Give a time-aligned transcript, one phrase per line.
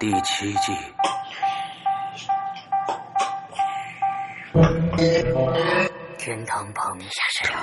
[0.00, 0.72] 第七季。
[6.18, 7.54] 天堂旁，虚二。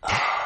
[0.00, 0.37] 二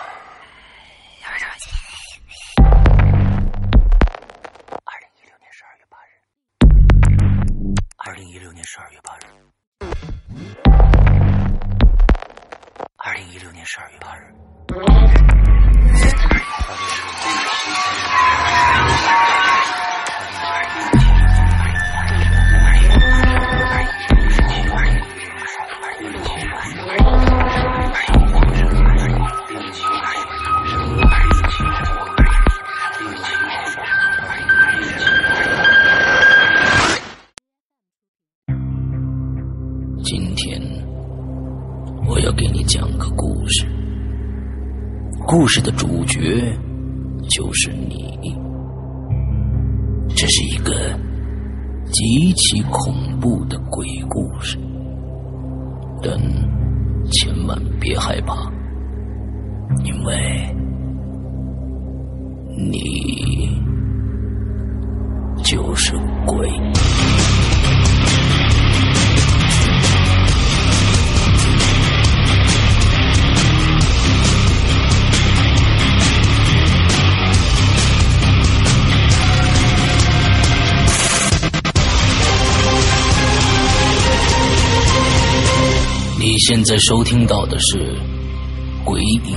[86.22, 87.78] 你现在收听到的是
[88.84, 89.36] 《鬼影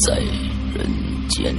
[0.00, 0.16] 在
[0.74, 0.88] 人
[1.28, 1.54] 间》。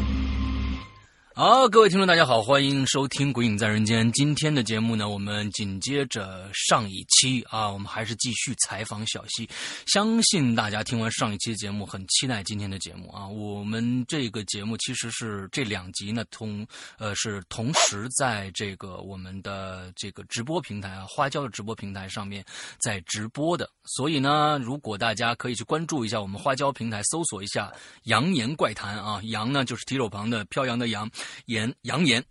[1.38, 4.08] 好，各位听众，大家好，欢迎收听《鬼影在人间》。
[4.14, 9.46] 今天的节目呢，我们紧接着上一期啊，我们还是继续采访小溪。
[9.86, 13.28] 相信大家听完上一期节目，很期待今天的节目啊。
[13.28, 16.66] 我们这个节目其实是这两集呢，同
[16.98, 22.46] 呃是同时在这个我们的这个直播平台啊，花椒的直播平台上面
[22.80, 23.70] 在直播的。
[23.84, 27.70] 所以呢，如果大家可以去关注一下我们花椒平台，搜索一下
[28.04, 31.12] “扬言怪谈”啊，扬呢就是提手旁的飘扬的扬。
[31.46, 32.24] 言扬言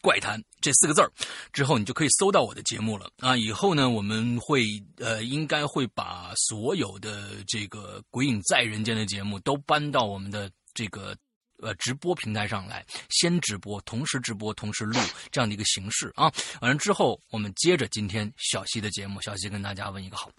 [0.00, 1.10] 怪谈这四个字儿
[1.52, 3.36] 之后，你就可以搜到我的节目了啊！
[3.36, 4.64] 以后呢，我们会
[4.98, 11.16] 呃，应该会把所有的这个《鬼影在人间》的节目都搬到我们的这个
[11.58, 16.30] 呃直播平台上来，先直播，同时直播，同时录这样的一个形式啊。
[16.60, 20.30] 完了之后，我们接着今天小溪的节目，小溪跟大家问一个好。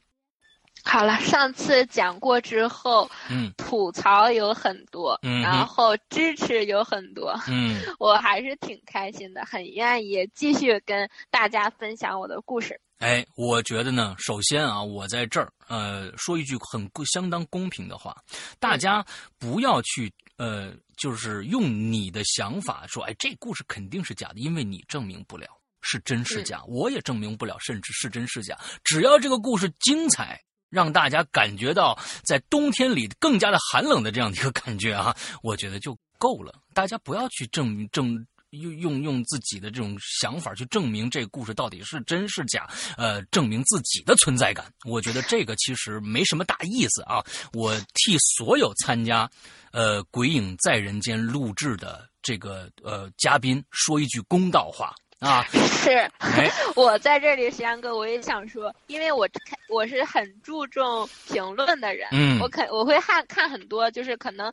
[0.85, 12.79] 好了，上次讲过之后，嗯，吐槽有很多，嗯，然后支持有很多，嗯， 我还是挺开心的，很愿意继续跟大家分享我的故事。
[12.99, 18.15] 哎，我觉得呢，首先啊，我在这儿呃说一句很相当公平的话，
[18.57, 19.05] 大家
[19.37, 25.47] 不要去呃，就是用你的想法说，哎，这故事肯定是假的，因为你证明不了
[25.81, 30.41] 是真是假，我也证明不了，甚至是真是假，只要这个故事精彩。
[30.75, 36.53] 让大家感觉到在冬天里更加的寒冷的这样的一个感觉啊， 我觉得就够了。
[36.73, 38.13] 大家不要去证证
[38.49, 44.65] 用用用自己的这种想法去证明这个故事到底是真是假，呃，证明自己的存在感。
[44.85, 47.23] 我觉得这个其实没什么大意思啊。
[47.53, 49.29] 我替所有参加
[49.71, 54.93] 呃《鬼影在人间》录制的这个呃嘉宾说一句公道话。
[55.19, 56.11] 啊，是，
[56.75, 64.51] 我在这里，石阳哥，我也想说，因为我看我是很注重评论的人，嗯，我肯我会看看很多，就是可能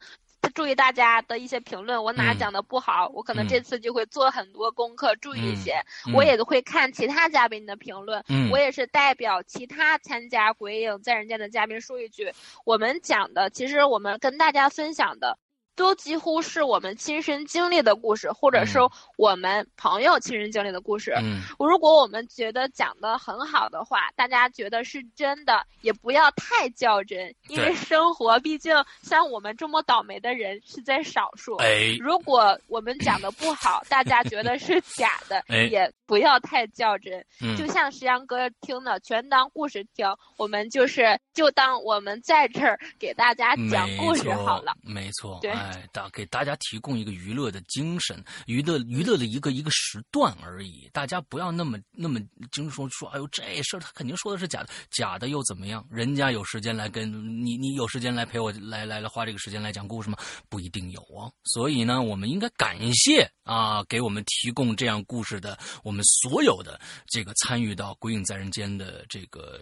[0.54, 5.82] 注意大家的一些评论，我哪讲的不好，我可能这次就会做很多功课，注意一些，
[6.14, 12.32] 我也会看其他嘉宾的评论，嗯，我也是代表其他参加《鬼影在人间》的嘉宾说一句，
[12.64, 15.38] 我们讲的，其实我们跟大家分享的。
[15.74, 18.78] 都几乎是我们亲身经历的故事，或者是
[19.16, 21.14] 我们朋友亲身经历的故事。
[21.22, 31.56] 嗯，如果我们觉得讲的很好的话，大家觉得是真的，也不要太较真，因为生活毕竟像我们这么倒霉的人是在少数。
[31.56, 37.24] 哎，如果我们讲的不好，大家觉得是假的， 也不要太较真。
[37.40, 40.06] 嗯，就像石阳哥听的，全当故事听。
[40.36, 44.74] 我们就是就当我们在这儿给大家讲故事好了。
[44.82, 45.52] 没错，对。
[45.62, 50.90] 哎，大给大家提供一个娱乐的精神，娱乐娱乐的一个一个时段而已。
[50.92, 52.20] 大家不要那么那么
[52.50, 55.86] 经说说，哎呦，这事儿他肯定说的是假的，假的又怎么样？
[55.88, 57.10] 人家有时间来跟
[57.44, 60.18] 你，你有时间来陪我来来来花这个时间来讲故事吗？
[60.48, 61.30] 不一定有啊。
[61.44, 69.60] 所以呢，我们应该感谢啊，给我们提供这样故事的我们所有的这个参与到《鬼影在人间》的这个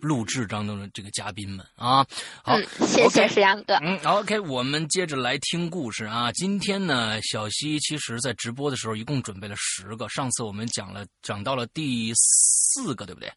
[0.00, 2.06] 录制当中的这个嘉宾们啊。
[2.42, 3.74] 好，谢谢石阳哥。
[3.82, 6.30] 嗯，OK，我们接着来听故事啊。
[6.32, 13.32] 今天呢，小西其实在直播的时候一共准备了十个，上次我们讲了讲到了第四个，对不对？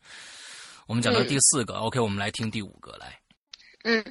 [0.88, 3.20] 我们讲到第四个，OK，我们来听第五个来。
[3.84, 4.04] 嗯，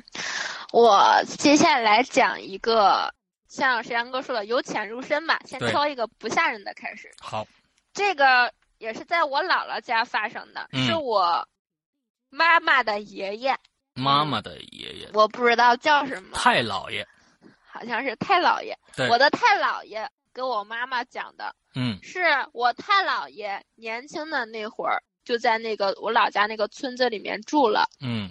[0.72, 3.14] 我接下来讲一个
[3.48, 7.08] 像石阳哥说的由浅入深吧，先挑一个不吓人的开始。
[7.20, 7.46] 好，
[7.92, 11.48] 这个也是在我姥姥家发生的，是我
[12.34, 13.56] 妈妈的爷爷。
[13.94, 16.36] 妈妈的爷爷，我不知道叫什么。
[16.36, 17.06] 太姥爷，
[17.64, 18.76] 好像是太姥爷。
[18.96, 21.54] 对，我的太姥爷跟我妈妈讲的。
[21.76, 27.88] 嗯，是我太姥爷年轻的那会儿就在那个我老家那个村子里面住了。
[28.00, 28.28] 嗯。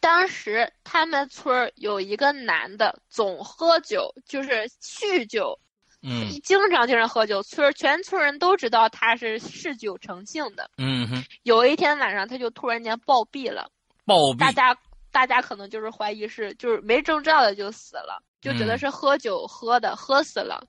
[0.00, 5.58] 当时他们村有一个男的，总喝酒，就是酗酒，
[6.02, 11.24] 嗯，经常经常喝酒，村全村人都知道他是嗜酒成性的，嗯哼。
[11.42, 13.70] 有一天晚上，他就突然间暴毙了，
[14.04, 14.76] 暴毙，大家
[15.10, 20.62] 大家可能就是怀疑是就是没征兆的就死了，就觉得是喝酒喝的，喝死了，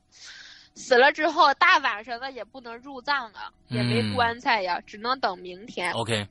[0.75, 5.91] 死了之后大晚上的也不能入葬啊，也没棺材呀，只能等明天。
[5.91, 6.27] OK。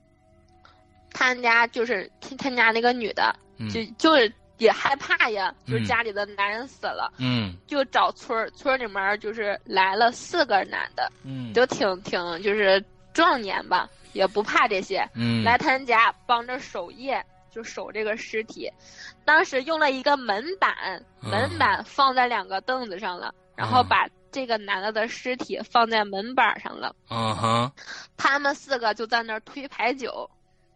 [1.11, 3.33] 他家就是他家那个女的，
[3.73, 12.83] 就就是也害怕呀，就是家里的男人死了，嗯，就找村村里面就是来了四个男的，嗯，就挺挺就是
[13.13, 18.71] 壮年吧，也不怕这些，嗯，来他家帮着守夜，就守这个尸体。
[19.25, 27.71] 当时用了一个门板，门板放在两个凳子上了，然后把这个男的的尸体放在门板上了，嗯哼，
[28.15, 30.29] 他们四个就在那儿推牌九。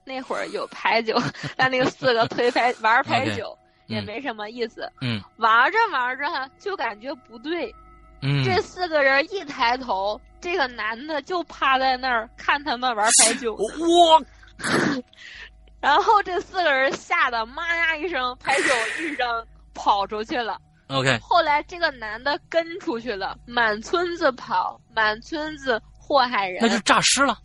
[0.04, 1.16] 那会儿有牌九，
[1.56, 3.56] 让那个四个推牌玩牌九
[3.92, 4.92] 也没什么意思。
[5.02, 6.26] 嗯，玩着玩着
[6.58, 7.74] 就感觉不对。
[8.22, 13.56] 嗯，这四个人一抬头，这个男的就趴在那儿看他们玩牌九。
[13.56, 14.24] 我，
[15.82, 20.60] 然后这四个人吓得妈呀一声，牌九一扔跑出去了。
[20.88, 21.18] OK。
[21.22, 26.60] 后来这个男的跟出去了，满村子跑，满村子祸害人。
[26.62, 27.38] 那就诈尸了。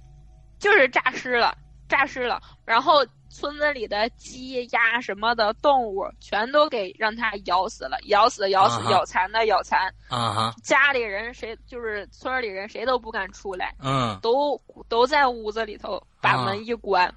[0.58, 1.56] 就是诈尸了。
[1.88, 3.06] 诈尸了，然后
[3.36, 9.92] 村子里的鸡鸭什么的动物全都给让他咬死了，咬死咬死，咬残的咬残。
[10.08, 10.54] 啊哈！
[10.62, 17.14] 家里人谁就是村里人谁都不敢出来，嗯，都都在屋子里头把门一关。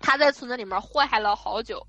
[0.00, 1.86] 他在村子里面祸害了好久，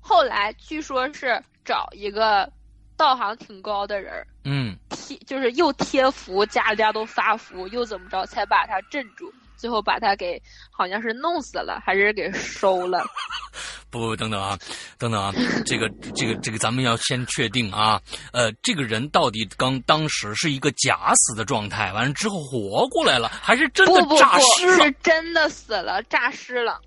[0.00, 2.50] 后来据说是找一个
[2.98, 9.32] 道行挺高的人，嗯，贴就是又贴符，家家都发符，又怎么着才把他镇住。
[9.58, 10.40] 最后把他给
[10.70, 13.04] 好像是弄死了，还是给收了？
[13.90, 14.56] 不不，等等啊，
[14.98, 15.32] 等等啊，
[15.66, 18.00] 这个这个这个，咱们要先确定啊。
[18.32, 24.84] 呃，这个人到底刚当时是一个假死的状态，完了之后活过来了，还是真的诈尸了？
[24.84, 26.80] 是真的死了，诈尸了。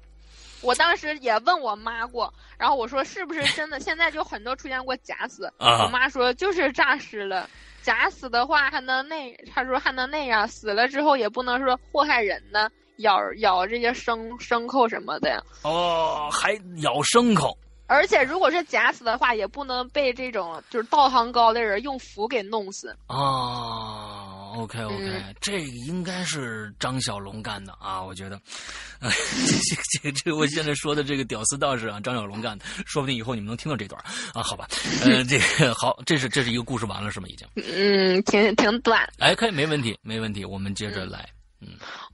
[0.61, 3.79] 我当时也问我妈过，然后我说是不是真的？
[3.79, 7.49] 现在就很多出现过假死，我妈说就是诈尸了。
[7.83, 15.41] 假死的话还能那，他说还能那样，死了之后也不能说祸害人呢，咬咬这些牲牲口什么的呀。
[15.63, 17.57] 哦，还咬牲口。
[17.87, 22.95] 而且如果是假死的话，也不能被这种就是道行高的人用符给弄死。
[23.07, 24.10] 哦
[24.53, 28.39] ，OK OK，这应该是张小龙干的啊，我觉得。
[29.01, 33.99] 这这这这，我现在说的这个屌丝道士啊，张小龙干的，说不定以后你们能听到这段
[34.33, 34.43] 啊。
[34.43, 34.67] 好吧，
[35.03, 37.27] 呃，这个好，这是这是一个故事完了是吗？
[37.27, 37.47] 已经。
[37.55, 39.07] 嗯，挺挺短。
[39.17, 41.19] 哎，可以，没问题，没问题，我们接着来。
[41.21, 41.40] 嗯，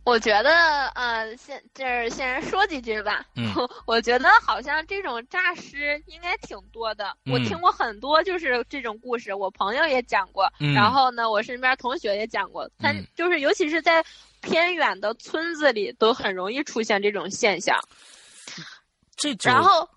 [0.04, 3.26] 我觉得呃，先就是先说几句吧。
[3.36, 3.52] 嗯，
[3.86, 7.16] 我觉得好像这种诈尸应该挺多的。
[7.26, 10.52] 我听过很多就是这种故事，我朋友也讲过。
[10.60, 12.70] 嗯，然后呢，我身边同学也讲过。
[12.80, 14.04] 他就是尤其是在
[14.42, 17.78] 偏远的村子里，都很容易出现这种现象。
[19.16, 19.90] 这然后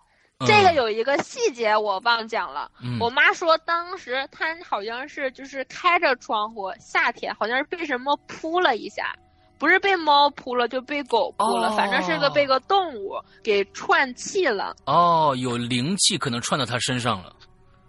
[0.47, 2.71] 这个有一个细节我忘讲了。
[2.99, 9.14] 我妈说当时她好像是就是开着窗户，夏天好像是被什么扑了一下。
[9.61, 13.12] 不是被猫扑了，就被狗扑了，反正是个被个动物
[13.45, 14.75] 给串气了。
[14.87, 17.31] 哦，有灵气可能串到他身上了。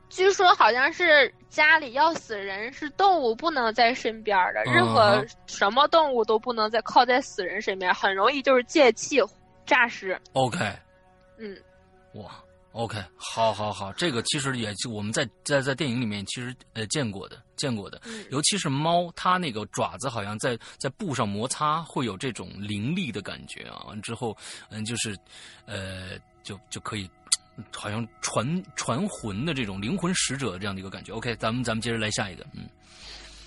[0.09, 9.21] 据说好像是家里要死人，是动物不能在身边的，任何什么动物都不能再靠在死人身边，很容易就是借气
[9.65, 10.19] 诈尸。
[10.33, 10.59] OK，
[11.39, 11.57] 嗯，
[12.15, 12.29] 哇。
[12.73, 23.83] OK，好，好，好，这个其实也就我们在在在电影里面其实呃见过的，见过的，尤其是猫，它那个爪子好像在在布上摩擦，会有这种凌厉的感觉啊。
[23.87, 24.35] 完之后，
[24.69, 25.17] 嗯，就是，
[25.65, 26.11] 呃，
[26.43, 27.09] 就就可以，
[27.75, 31.11] 好像传传魂的这种灵魂使者这样的一个感觉。
[31.13, 32.69] OK，咱们咱们接着来下一个，嗯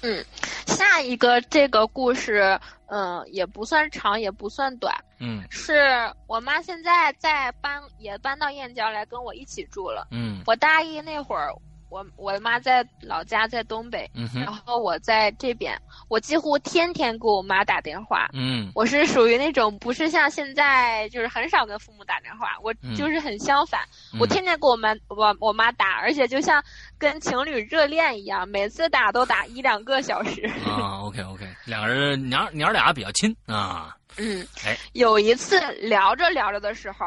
[0.04, 0.24] 嗯，
[0.66, 4.94] 下一个这个故事，嗯，也不算长，也不算短。
[5.18, 5.88] 嗯是
[6.26, 10.06] 我妈现在在搬，也搬到燕郊来跟我一起住了。
[10.10, 11.50] 嗯我大一那会儿，
[11.94, 18.28] 我我妈在老家在东北，嗯然后我在这边，我几乎天天给我妈打电话。
[18.32, 23.82] 嗯我是属于那种不是像现在就是很少跟父母打电话，我嗯就是很相反，
[24.18, 26.60] 我嗯天天给我妈我我妈打，而且就像
[26.98, 30.50] 跟情侣热恋一样，每次打都打一两个小时。
[30.66, 37.06] 啊，OK OK，两个人娘娘俩比较亲啊，嗯哎，有一次聊着聊着的时候，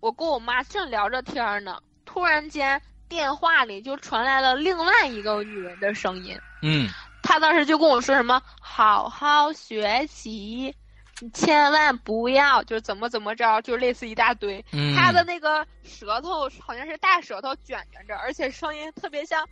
[0.00, 6.38] 我跟我妈正聊着天儿呢，突然间电话里就传来了另外一个女人的声音。
[6.62, 6.88] 嗯。
[7.22, 10.74] 她当时就跟我说什么“好好学习，
[11.20, 14.62] 你千万不要就是怎么怎么着”，就类似一大堆。
[14.72, 19.48] 嗯，她的那个舌头好像是大舌头卷卷着，而且声音特别像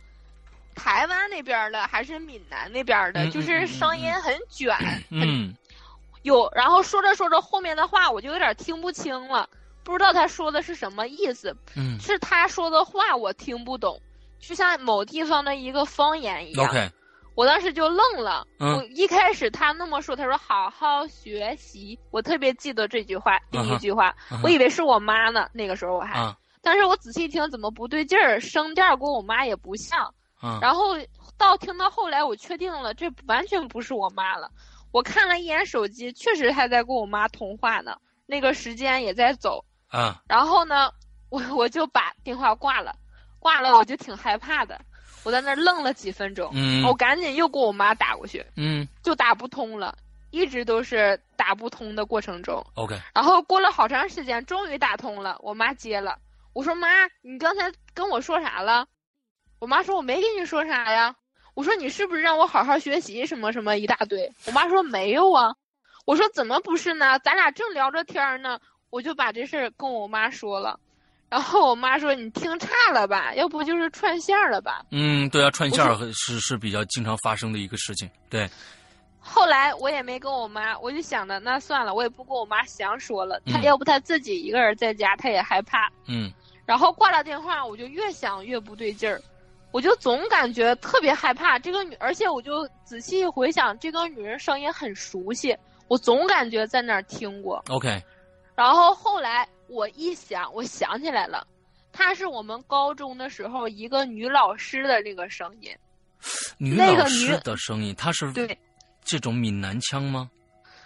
[0.75, 5.55] 台湾那边的还是闽南那边的，嗯就是声音很卷，很嗯。
[6.21, 9.49] 有，然后说着说着后面的话我就有点听不清了，
[9.83, 11.99] 不知道他说的是什么意思，嗯。
[11.99, 13.99] 是他说的话我听不懂，
[14.39, 16.65] 就像某地方的一个方言一样。
[16.69, 16.89] ，OK，
[17.35, 18.47] 我当时就愣了。
[18.59, 18.77] 嗯。
[18.77, 26.37] 我一开始他那么说，他说好好学习，我特别记得这句话，第一句话，我以为是我妈呢，那个时候我还，啊。
[26.61, 30.13] 但是我仔细一听怎么不对劲儿，声调跟我妈也不像。
[30.39, 30.97] 啊，然后
[31.37, 34.49] 到听到后来，我确定了，这完全不是我妈了。
[34.91, 39.63] 我看了一眼手机，确实还在跟我妈通话呢，那个时间也在走。
[39.93, 40.91] 啊然后呢，
[41.29, 42.95] 我我就把电话挂了，
[43.39, 44.81] 挂了我就挺害怕的，
[45.23, 49.95] 我在那儿愣了几分钟，嗯我赶紧又给我妈打过去，嗯就打不通了，
[50.31, 52.65] 一直都是打不通的过程中。
[52.73, 56.17] ，OK，然后过了好长时间，终于打通了，我妈接了，
[56.53, 56.87] 我说妈，
[57.21, 58.87] 你刚才跟我说啥了？
[59.59, 61.15] 我妈说我没跟你说啥呀。
[61.53, 64.33] 我说你是不是让我好好学习什么什么一大堆？
[64.47, 65.53] 我妈说没有啊。
[66.05, 67.19] 我说怎么不是呢？
[67.19, 68.59] 咱俩正聊着天儿呢，
[68.93, 70.79] 我就把这事儿跟我妈说了。
[71.27, 74.85] 然后我妈说你听差了吧，要不就是串线儿了吧。
[74.91, 78.47] 嗯，对啊，串线儿是是比较经常发生的一个事情，对，
[79.19, 83.41] 后来我也没跟我妈，我就想着那算了，我也不跟我妈详说了。
[83.47, 85.89] 她嗯要不她自己一个人在家，她也害怕。
[86.05, 86.31] 嗯
[86.67, 89.19] 然后挂了电话，我就越想越不对劲儿，
[89.71, 91.57] 我就总感觉特别害怕。
[91.57, 95.57] 这个女，而且我就仔细回想，这个女人声音很熟悉，
[95.87, 97.63] 我总感觉在哪儿听过。
[97.69, 97.99] ，OK，
[98.55, 101.45] 然后后来我一想，我想起来了，
[101.91, 105.75] 她是我们高中的时候一个女老师的那个声音。
[106.57, 108.57] 女那个老师女的声音，她是对，
[109.03, 110.29] 这种闽南腔吗？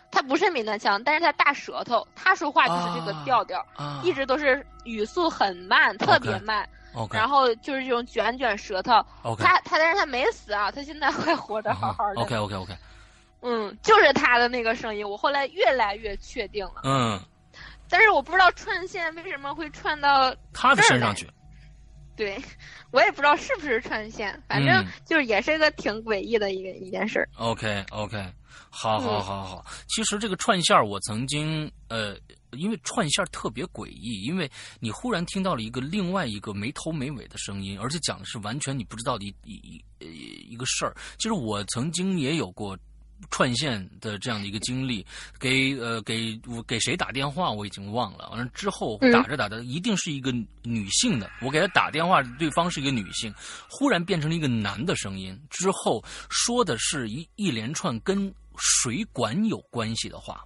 [0.09, 6.67] 她不是闽南腔，但是她大舌头，她说话就是这个调调，啊一直都是语速很慢，特别慢。
[7.12, 8.93] 然后就是这种卷卷舌头。
[9.38, 12.21] 他他但是他没死啊，他现在还活得好好的。
[12.21, 12.75] OK OK OK，
[13.41, 16.81] 嗯，就是他的那个声音，我后来越来越确定了。
[16.86, 17.21] 嗯，
[17.89, 21.29] 但是我不知道串线为什么会串到，他的身上去，
[22.15, 22.38] 对
[22.91, 27.29] 我也不知道是不是串线，反正嗯就是也是一个挺诡异的一个一件事儿。
[27.36, 28.17] OK OK，
[28.70, 29.65] 好好嗯好好。
[29.88, 32.17] 其实这个串线，我曾经呃，
[32.51, 40.96] 因为串线特别诡异，因为你忽然听到了一个另外一个没头没尾的声音，而且讲的是完全你不知道的一一一呃一个事儿。
[41.17, 42.77] 其实我曾经也有过。
[43.29, 45.05] 串线的这样的一个经历，
[45.39, 50.31] 给呃给我给谁打电话我已经忘了，完了之后嗯打着打着，一定是一个
[50.63, 53.33] 女性的，我给她打电话，对方是一个女性，
[53.69, 60.43] 忽然变成了一个男的声音，之后说的是一一连串跟水管有关系的话。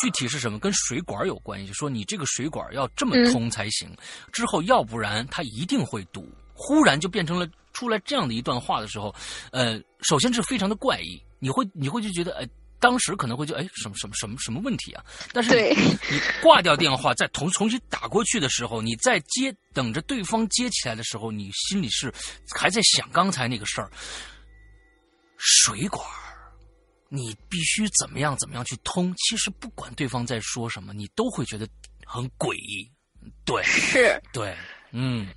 [0.00, 0.58] 具体是什么？
[0.58, 1.72] 跟水管有关系。
[1.74, 3.94] 说你这个水管要这么通才行，
[4.32, 6.26] 之后要不然它一定会堵。
[6.54, 9.14] 忽然就变成了出来这样的一段话的时候，
[9.50, 15.04] 呃，首先是非常的怪异，你会你会就觉得，哎，当时可能会就，哎，什么什么什么什么问题啊？
[15.32, 22.14] 但是你你挂掉电话，再重重新打过去的时候，你再接等着对方接起来的时候，你心里是
[22.56, 23.90] 还在想刚才那个事儿，
[25.36, 26.54] 水管儿
[27.08, 29.12] 你必须怎么样怎么样去通。
[29.16, 31.68] 其实不管对方在说什么，你都会觉得
[32.06, 32.88] 很诡异。
[33.44, 34.56] 对是，对，
[34.92, 35.28] 嗯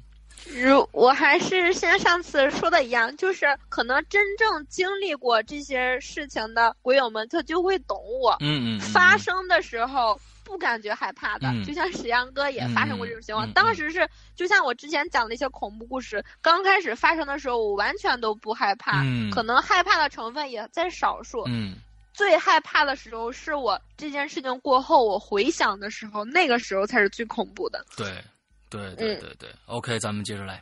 [0.54, 8.38] 如我还是像上次说的一样，就是可能真正经历过这些事情的鬼友们，他就会懂我。
[8.42, 13.48] 嗯嗯，嗯发生的时候不感觉害怕的，嗯就像史阳哥也发生过这种情况。
[13.48, 21.44] 嗯嗯嗯当时是就像我之前讲的一些恐怖故事，刚开始发生的时候，我完全都不害怕，嗯可能害怕的成分也在少数。
[21.48, 21.76] 嗯
[22.14, 27.84] 最害怕的时候是我这件事情过后，我回想的时候，那个时候才是最恐怖的。
[27.98, 28.24] 对
[28.70, 30.62] 对对对对，OK，咱们接着来，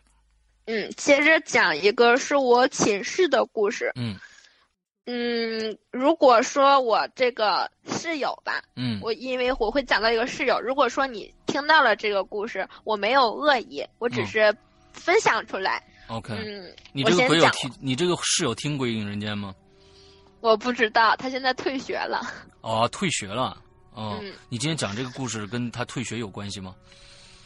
[0.65, 3.91] 嗯，接着讲一个是我寝室的故事。
[3.95, 4.15] 嗯
[5.05, 14.55] 嗯，如果说我这个室友吧，嗯，我因为我会讲到一个室友，如果说你听到了这个故事，我没有恶意，我只是
[14.93, 15.83] 分享出来。
[16.07, 19.53] OK，嗯，你这个我先讲鬼友听，你这个室友听《鬼影人间》吗？
[20.39, 22.21] 我不知道，他现在退学了。
[22.61, 23.57] 哦，退学了。
[23.93, 26.73] 哦，嗯你今天讲这个故事跟他退学有关系吗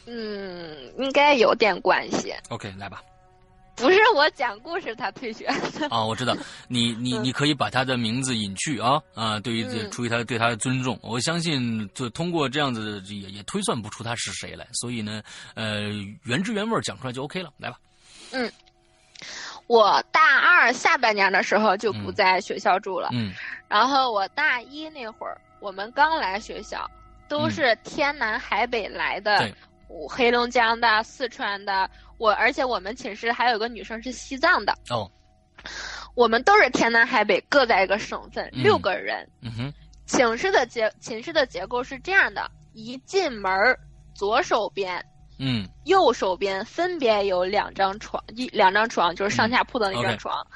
[0.08, 2.34] 嗯，应该有点关系。
[2.48, 3.02] ？OK，来吧。
[3.76, 5.86] 不是我讲故事他退学的。
[5.88, 6.36] 啊，我知道，
[6.66, 15.22] 你你你可以把他的名字隐去啊啊，对于这嗯出于他对他的尊重，我相信就通过这样子也也推算不出他是谁来，所以呢，
[15.54, 15.82] 呃，
[16.24, 17.78] 原汁原味讲出来就 OK 了，来吧。
[18.32, 18.50] 嗯
[19.68, 23.32] 我大二下半年的时候就不在学校住了，嗯
[23.68, 26.90] 然后我大一那会儿，我们刚来学校，
[27.28, 29.67] 都是天南海北来的对，我
[30.08, 35.10] 黑龙江的、四川的，我而且我们寝室还有个女生是西藏的，哦，
[36.14, 38.62] 我们都是天南海北各在一个省份，嗯。
[38.62, 39.28] 六个人。
[39.40, 39.72] 嗯哼，
[40.06, 43.78] 寝室的结寝室的结构是这样的：一进门儿，
[44.14, 45.04] 左手边、
[45.38, 45.68] 嗯。
[45.84, 50.46] 右手边分别有两张床，一两张床就是上下铺的那嗯张床。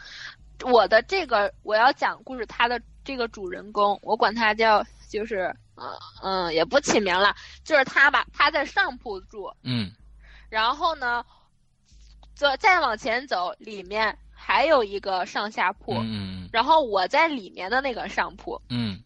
[0.64, 5.90] 我的这个我要讲故事，他的这个主人公，我管他叫就是嗯
[6.22, 9.90] 嗯也不起名了，就是他吧，他在上铺住，嗯。
[10.48, 11.24] 然后呢，
[12.34, 19.00] 再再往前走，里面还有一个上下铺，嗯嗯然后我在里面的那个上铺，嗯。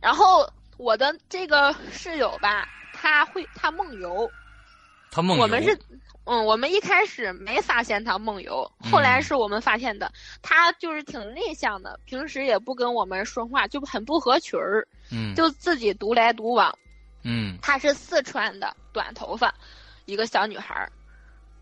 [0.00, 4.30] 然后我的这个室友吧，他会他梦游，
[5.10, 5.36] 他梦。
[5.36, 5.78] 游，我们是，
[6.32, 10.12] 嗯，我们一开始没发现他梦游，嗯后来是我们发现的。
[10.40, 16.72] 他就是挺内向的，平时也不跟我们说话，就很不合群儿，嗯就自己独来独往。
[17.24, 19.52] 嗯她是四川的，短头发，
[20.04, 20.92] 一个小女孩儿。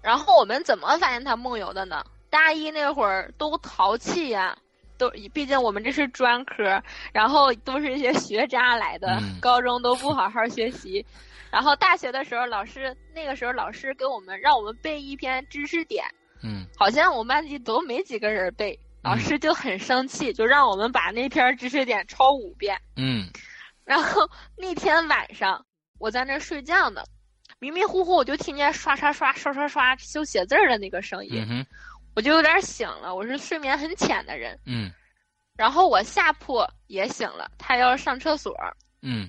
[0.02, 2.04] 然后我们怎么发现她梦游的呢？
[2.28, 4.54] 大一那会儿都淘气呀、
[4.98, 11.04] 都毕竟我们这是专科，然后都是一些学渣来的，嗯高中都不好好学习。
[11.50, 16.05] 然后大学的时候，老师那个时候老师给我们让我们背一篇知识点，
[16.43, 22.78] 嗯好像我们班级都没几个人背，老师就很生气，就让我们把那篇知识点抄五遍。
[22.97, 23.28] 嗯
[23.84, 25.65] 然后那天晚上
[25.99, 27.02] 我在那睡觉呢，
[27.58, 31.65] 迷迷糊糊我就听见刷刷刷刷刷刷修写字儿的那个声音，嗯
[32.15, 33.15] 我就有点醒了。
[33.15, 34.93] 我是睡眠很浅的人，嗯
[35.56, 38.54] 然后我下铺也醒了，他要上厕所，
[39.02, 39.28] 嗯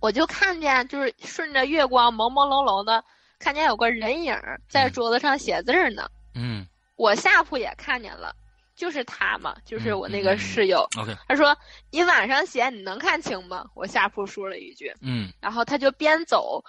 [0.00, 3.04] 我就看见就是顺着月光朦朦胧胧的，
[3.38, 4.36] 看见有个人影
[4.68, 6.08] 在桌子上写字儿呢。
[6.34, 8.34] 嗯我下铺也看见了，
[8.74, 10.86] 就是他嘛，就是我那个室友。
[10.98, 11.56] ，OK，他说
[11.90, 14.92] ：“你晚上写你能看清吗？”我下铺说了一句。
[15.00, 16.62] 嗯然后他就边走，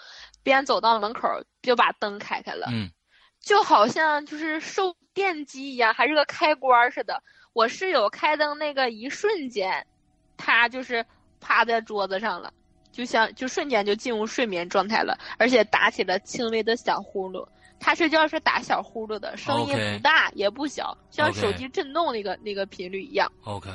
[0.44, 1.28] 边走到门口，
[1.62, 2.90] 就把灯开开了，嗯
[3.40, 7.24] 就好像就是受电击一样，还是个开关似的。
[7.54, 9.86] 我室友开灯那个一瞬间，
[10.38, 11.06] 他就是
[11.40, 12.54] 趴在桌子上了，
[12.92, 17.48] 就像就瞬间就进入睡眠状态了，而且打起了轻微的小呼噜。
[17.82, 23.32] 他睡觉是打小呼噜的，声音不大也不小，像手机震动那个那个频率一样。
[23.46, 23.70] ，OK，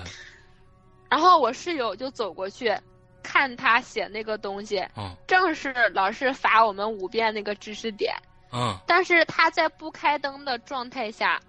[1.08, 2.76] 然后我室友就走过去，
[3.22, 8.14] 看他写那个东西，嗯正是老师罚我们五遍那个知识点，
[8.52, 11.40] 嗯但是他在不开灯的状态下，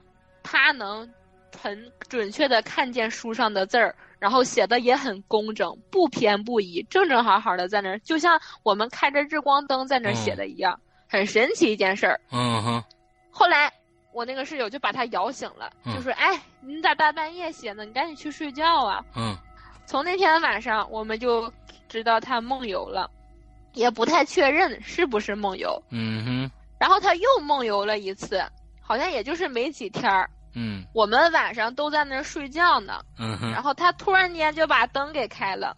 [0.41, 1.11] 他能
[1.57, 3.93] 很准确的看见书上的字儿，
[4.25, 12.19] 然后写的也很工整，不偏不倚，正正好好的在那儿，就像我们开着日光灯在那儿写的一样，很神奇一件事儿。
[12.31, 12.83] 嗯哼，
[13.29, 13.71] 后来
[14.11, 17.85] 我那个室友就把他摇醒了，嗯就说：“哎，你咋大半夜写呢？
[17.85, 19.37] 你赶紧去睡觉啊！”嗯
[19.85, 21.53] 从那天晚上，我们就
[21.87, 23.07] 知道他梦游了，
[23.73, 25.79] 也不太确认是不是梦游。
[25.91, 28.43] 嗯哼，然后他又梦游了一次，
[28.81, 30.27] 好像也就是没几天儿。
[30.55, 30.85] 嗯。
[30.93, 35.75] 我们晚上都在那儿睡觉呢，嗯哼，然后他突然间就把灯给开了，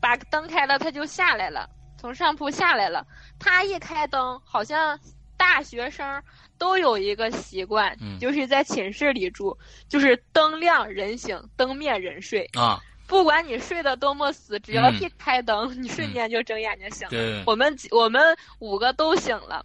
[0.00, 3.06] 把灯开了，他就下来了，从上铺下来了。
[3.38, 4.98] 他一开灯，好像
[5.36, 6.22] 大学生
[6.58, 8.18] 都有一个习惯，嗯。
[8.18, 9.56] 就是在寝室里住，
[9.88, 12.48] 就是灯亮人醒，灯灭人睡。
[12.54, 15.00] 啊，不管你睡得多么死，只要嗯。
[15.00, 17.10] 一开灯，你瞬间就睁眼睛醒了。
[17.10, 19.64] 对，我们几我们五个都醒了。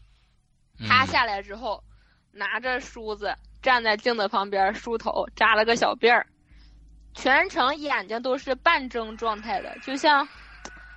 [0.80, 0.88] 嗯。
[0.88, 1.84] 他下来之后，
[2.32, 6.26] 拿着梳子站在镜子旁边梳头，扎了个小辫儿，
[7.14, 10.28] 全程眼睛都是半睁状态的，就像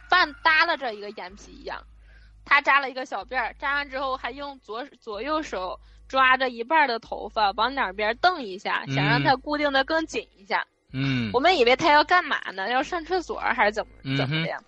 [0.09, 1.83] 半耷拉着一个眼皮一样。
[2.45, 10.67] 他扎了一个小辫儿，扎完之后还用左左右手抓着一半的头发往两边蹬一下，想让它固定的更紧一下。
[10.93, 12.69] 嗯我们以为他要干嘛呢？
[12.69, 14.59] 要上厕所还是怎么怎么的呀？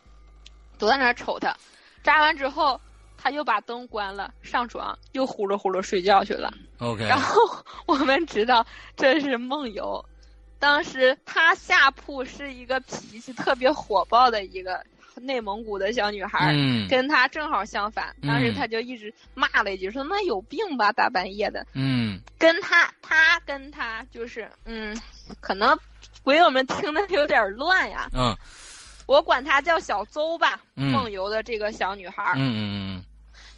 [0.79, 1.55] 都在那儿瞅他。
[2.03, 2.81] 扎完之后，
[3.17, 6.53] 他又把灯关了，上床又呼噜呼噜睡觉去了。
[6.79, 7.41] ，OK，然后
[7.87, 10.05] 我们知道这是梦游，
[10.59, 14.85] 当时她下铺是一个脾气特别火爆的一个
[15.17, 18.15] 内蒙古的小女孩，嗯跟她正好相反。
[18.23, 21.67] 当时嗯她就一直骂了一句，说那有病吧，大半夜的。
[21.75, 24.95] 嗯跟她，她跟她就是，嗯，
[25.41, 25.77] 可能
[26.23, 28.11] 鬼友们听的有点乱呀。
[28.13, 28.37] 嗯
[29.07, 32.33] 我管她叫小邹吧，嗯梦游的这个小女孩。
[32.37, 32.61] 嗯嗯
[32.99, 33.05] 嗯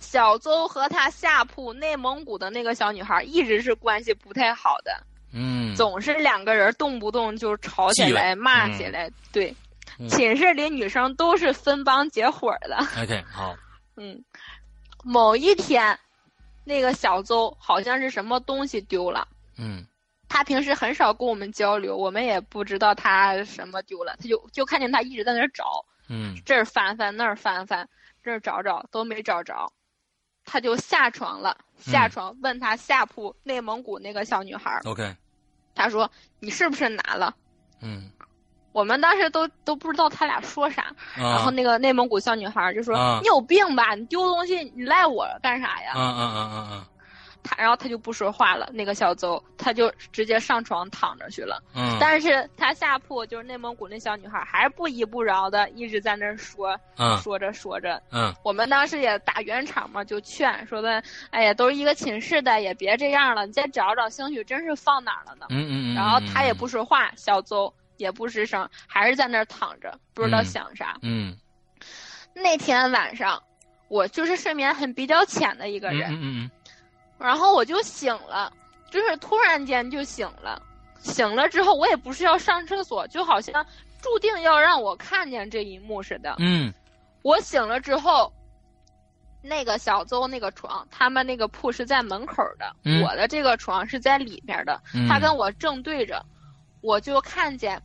[0.01, 4.93] 小邹和她下铺内蒙古的那个小女孩一直是关系不太好的。
[5.33, 9.11] 嗯，总是两个人动不动就吵起来、骂起来。
[9.33, 9.55] 对，
[9.99, 12.79] 嗯寝室里女生都是分帮结伙的。
[13.03, 13.55] OK 好，
[13.97, 14.23] 嗯，
[15.05, 15.99] 某一天，
[16.65, 19.29] 那个小邹好像是什么东西丢了。
[19.59, 19.85] 嗯
[20.29, 27.89] 他平时很少跟我们交流，我们也不知道他什么丢了，他就就看见他一直在那儿找，嗯这儿翻翻那儿翻翻，
[28.23, 29.73] 这儿找找都没找着，
[30.45, 35.17] 他就下床了，下嗯床问他下铺内蒙古那个小女孩儿，OK
[35.75, 36.11] 他说
[36.41, 37.35] 你是不是拿了？
[37.81, 38.11] 嗯
[38.73, 43.95] 我们当时都都不知道他俩说啥，然后啊那个内蒙古小女孩就说：“啊你有病吧？
[43.95, 46.87] 你丢东西你赖我干啥呀？”嗯嗯嗯嗯
[47.49, 51.63] 他然后他就不说话了，那个小邹他就直接上床躺着去了。
[51.75, 58.01] 嗯但是他下铺就是内蒙古那小女孩还是不依不饶的一直在那儿说，嗯说着说着。
[58.11, 65.47] 嗯我们当时也打圆场嘛，就劝说的，哎呀，都是一个寝室的，也别这样了，你再找找，兴许真是放哪儿了呢。
[65.49, 70.97] 嗯嗯，然后他也不说话，小邹也不吱声，还是在那儿躺着，不知道想啥。
[71.03, 71.37] 嗯
[72.35, 73.43] 那天晚上，
[73.89, 76.51] 我就是睡眠很比较浅的一个人，嗯嗯
[77.19, 78.53] 然后我就醒了，
[78.91, 80.63] 就是突然间就醒了。
[81.01, 83.65] 醒了之后，我也不是要上厕所，就好像
[84.01, 86.37] 注定要让我看见这一幕似的。
[86.39, 86.73] 嗯
[87.23, 88.33] 我醒了之后，
[89.43, 96.25] 那个小邹那个床，他们那个铺是在门口的，嗯我的这个床是在里边的，嗯，他跟我正对着，
[96.81, 97.81] 我就看见。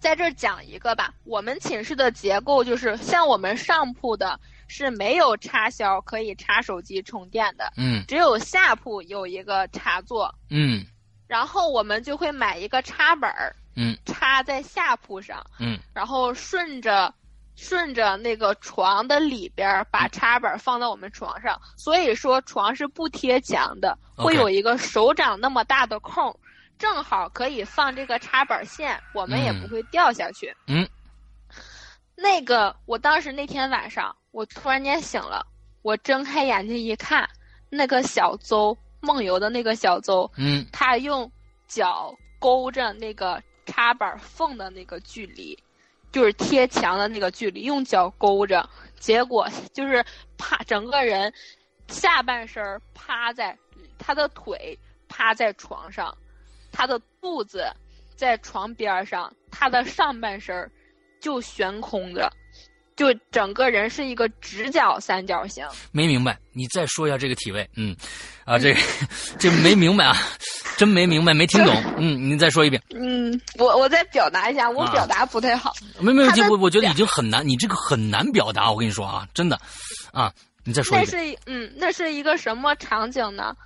[0.00, 4.40] 在这儿讲一个吧，我们寝室的结构就是像我们上铺的
[4.70, 8.04] 是没有插销可以插手机充电的，嗯。
[8.06, 10.86] 只有下铺有一个插座，嗯。
[11.26, 13.98] 然后我们就会买一个插板儿，嗯。
[14.06, 15.76] 插在下铺上，嗯。
[15.92, 17.12] 然后顺着
[17.56, 26.38] 顺着那个床的里边儿把插板儿放到我们床上，所以说床是不贴墙的，会有一个手掌那么大的空，
[26.78, 29.60] 正好可以放这个插板线，我们也嗯。
[29.60, 30.56] 不会掉下去。
[30.68, 30.88] 嗯，
[32.14, 35.44] 那个我当时那天晚上，我突然间醒了，
[35.82, 37.28] 我睁开眼睛一看，
[37.68, 41.30] 那个小邹梦游的那个小邹，嗯他用
[41.66, 45.58] 脚勾着那个插板缝的那个距离，
[46.12, 50.04] 就是贴墙的那个距离，用脚勾着，结果就是
[50.38, 51.32] 趴整个人
[51.88, 53.56] 下半身趴在
[53.98, 56.16] 他的腿趴在床上，
[56.70, 57.64] 他的肚子
[58.16, 60.70] 在床边上，他的上半身
[61.20, 62.30] 就悬空着。
[63.00, 67.66] 就整个人是一个直角三角形，没明白，你再说一下这个体位。
[67.74, 67.96] 嗯，
[68.44, 68.80] 啊，这个
[69.38, 70.14] 这没明白啊，
[70.76, 71.74] 真没明白，没听懂。
[71.96, 72.82] 嗯，你再说一遍。
[72.90, 75.72] 嗯，我我再表达一下，我啊表达不太好。
[75.98, 78.70] 没没有，我我觉得已经很难，你这个很难表达。
[78.70, 79.58] 我跟你说啊，真的，
[80.12, 80.30] 啊，
[80.62, 81.26] 你再说那一遍。
[81.32, 83.56] 是嗯，那是一个什么场景呢？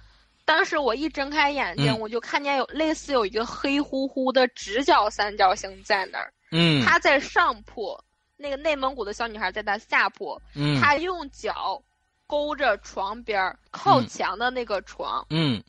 [0.45, 6.33] 当时我一睁开眼睛，嗯我就看见有类似有一个黑乎乎的直角三角形在那儿。
[6.53, 7.99] 嗯它在上铺，
[8.45, 11.83] 那个内蒙古的小女孩在她下铺，嗯她用脚
[12.27, 15.65] 勾着床边儿靠嗯墙的那个床，嗯，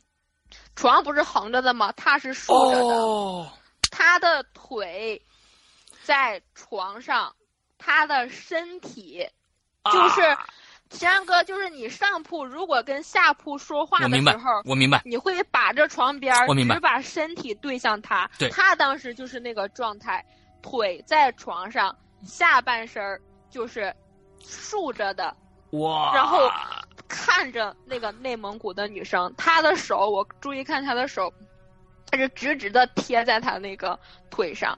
[0.74, 1.90] 床不是横着的吗？
[1.92, 3.50] 她是竖着的，哦，
[3.90, 5.22] 她的腿
[6.02, 7.34] 在床上，
[7.78, 9.26] 她的身体
[9.90, 10.20] 就是。
[10.20, 10.46] 啊
[10.88, 15.02] 秦阳哥，就是你上铺如果跟下铺说话的时候，，我明白。
[15.04, 18.30] 你会把着床边儿，我明白只把身体对向他。
[18.38, 20.24] 对他当时就是那个状态，
[20.62, 21.94] 腿在床上，
[22.26, 23.94] 下半身儿就是
[24.44, 25.34] 竖着的，
[25.70, 26.38] 哇，然后
[27.08, 31.32] 看着那个内蒙古的女生，她的手，我注意看她的手，
[32.10, 33.98] 她是直直的贴在她那个
[34.30, 34.76] 腿上。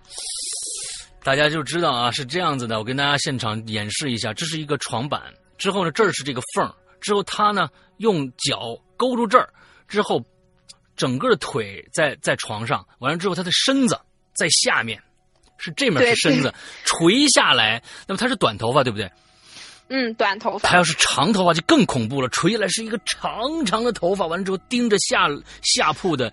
[1.24, 2.78] 大家就知道啊，是这样子的。
[2.78, 5.22] 我跟大家现场演示一下，这是一个床板，
[5.58, 9.52] 之后呢，这儿是这个缝儿之后他呢用脚勾住这儿，
[9.86, 10.22] 之后
[10.96, 14.00] 整个的腿在在床上，完了之后他的身子
[14.32, 15.02] 在下面，
[15.58, 19.10] 是这面对是身子垂下来，那么他是短头发对不对？
[19.90, 20.76] 嗯，短头发他。
[20.76, 25.26] 要是长头发就更恐怖了，垂下来是一个长长的头发，完了之后盯着下
[25.62, 26.32] 下铺的，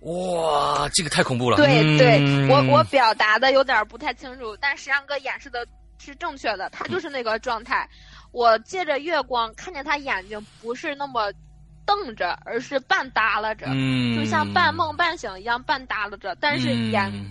[0.00, 1.56] 哇，这个太恐怖了。
[1.56, 5.64] 对对，嗯我我表达的有点不太清楚，但石阳哥演示的
[5.98, 7.88] 是正确的，他就是那个状态。
[8.32, 11.32] 我借着月光看见他眼睛不是那么
[11.86, 17.30] 瞪着，而是半耷拉着，嗯，就像半梦半醒一样半耷拉着，但是眼嗯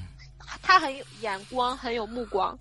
[0.61, 2.57] 他很有眼光，很有目光，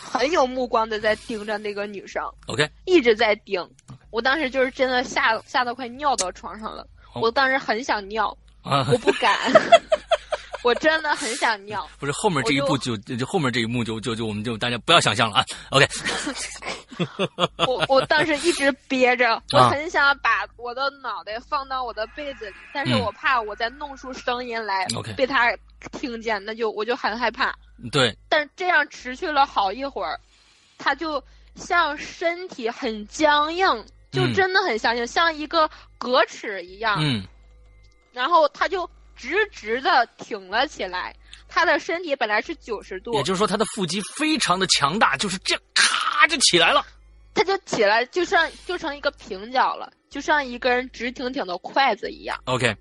[0.00, 3.68] 很有目光的在盯着那个女生，OK，一直在盯。
[4.10, 7.20] 我当时就是真的吓吓得快尿到床上了，哦。
[7.20, 8.86] 我当时很想尿，啊。
[8.90, 9.36] 我，不敢，
[10.66, 11.88] 我真的很想尿。
[11.98, 15.86] 不是后面这一步就就就后面这一幕就就就我们就大家不要想象了啊，OK，
[17.66, 25.56] 我我当时一直憋着，我啊很想把我的脑袋放到我的被子里，但是嗯我怕我再弄出声音来 OK 被他
[25.92, 27.54] 听见，那就我就很害怕。
[27.92, 30.18] 对，但是这样持续了好一会儿，
[30.78, 31.22] 他就
[31.54, 33.66] 像身体很僵硬，
[34.10, 36.98] 就嗯真的很僵硬，像一个格尺一样。
[37.00, 37.22] 嗯
[38.12, 41.14] 然后他就直直的挺了起来，
[41.48, 46.84] 他的身体本来是九十度也，就是说他的腹肌非常的强大，就是这样咔就起来了。
[47.34, 52.40] 他就起来，就像就成一个平角了，就像一根直挺挺的筷子一样。
[52.44, 52.74] OK，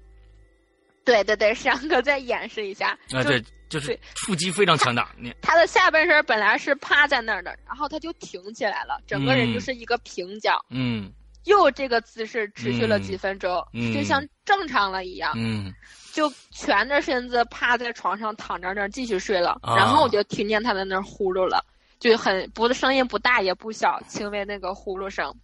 [1.03, 2.97] 对对对，山哥再演示一下。
[3.11, 5.13] 啊，就对，就是腹肌非常强大。
[5.19, 10.63] 你他的下半身本来是趴在那儿的，然后他就挺起来了，整个人嗯就是一个平角。
[10.69, 11.11] 嗯
[11.43, 15.71] 又这个姿势持续了几分钟，嗯就像正常了一样，嗯
[16.15, 19.59] 就蜷着身子趴在床上躺着那儿继续睡了。
[19.61, 21.63] 啊然后我就听见他在那儿呼噜了，
[21.99, 25.35] 就很不声音不大也不小，轻微那个呼噜声。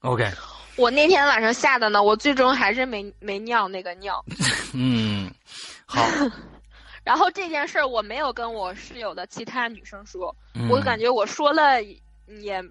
[0.00, 0.28] ，OK，
[0.74, 4.24] 我那天晚上吓的呢，我最终还是没没尿那个尿。
[4.74, 5.32] 嗯，
[5.86, 6.02] 好，
[7.04, 12.62] 然后这件事儿我没有跟我室友的其他女生说，嗯我感觉我说了也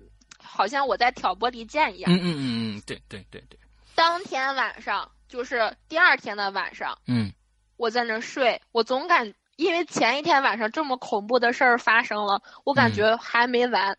[0.43, 2.11] 好像我在挑拨离间一样。
[2.11, 2.41] 嗯嗯嗯
[2.77, 3.57] 嗯，对对对对，
[3.97, 7.33] 当天晚上就是第二天的晚上，嗯。
[7.77, 13.97] 我在那儿睡，我总感因为前一天晚上这么恐怖的事儿发生了，我感觉还没完，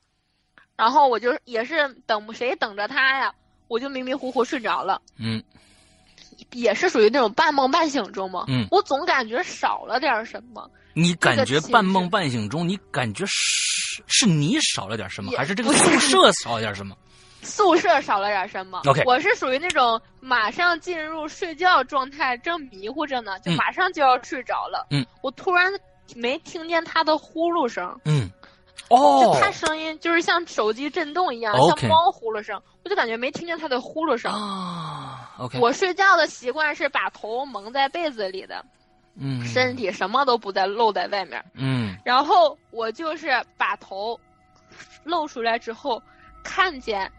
[0.77, 3.35] 然后我就也是等谁等着他呀，
[3.67, 5.43] 我就迷迷糊糊睡着了，嗯。
[6.53, 8.45] 也是属于那种半梦半醒中嘛。
[8.47, 8.67] 嗯。
[8.71, 16.97] 我总感觉少了点什么，你感觉半梦半醒中，你感觉是是你少了点什么，还是这个宿舍少了点什么？
[17.49, 18.83] 宿舍少了点什么。
[18.87, 24.87] OK 我是属于那种马上进入睡觉状态，正迷糊着呢，就嗯马上就要睡着了。
[24.91, 25.73] 嗯，我突然
[26.15, 27.99] 没听见他的呼噜声。
[28.05, 28.31] 嗯，
[28.89, 34.33] 就哦他声音就是像手机震动一样像猫呼噜声，我就感觉没听见他的呼噜声。
[34.33, 38.65] 啊，OK，我睡觉的习惯是把头蒙在被子里的，
[39.21, 41.45] 嗯身体什么都不在露在外面。
[41.55, 44.19] 嗯然后我就是把头
[45.05, 46.03] 露出来之后，
[46.43, 47.11] 看见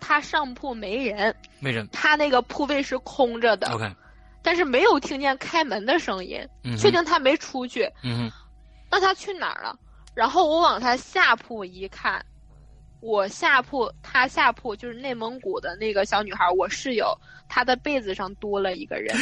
[0.00, 3.88] 他上铺没人，没人他那个铺位是空着的，，OK，
[4.42, 7.88] 但是没有听见开门的声音，嗯确定他没出去。
[8.02, 8.30] 嗯
[8.90, 9.78] 那他去哪儿了？
[10.14, 12.24] 然后我往他下铺一看，
[13.00, 17.16] 我下铺，他下铺就是内蒙古的那个小女孩，我室友，
[17.48, 19.16] 她的被子上多了一个人。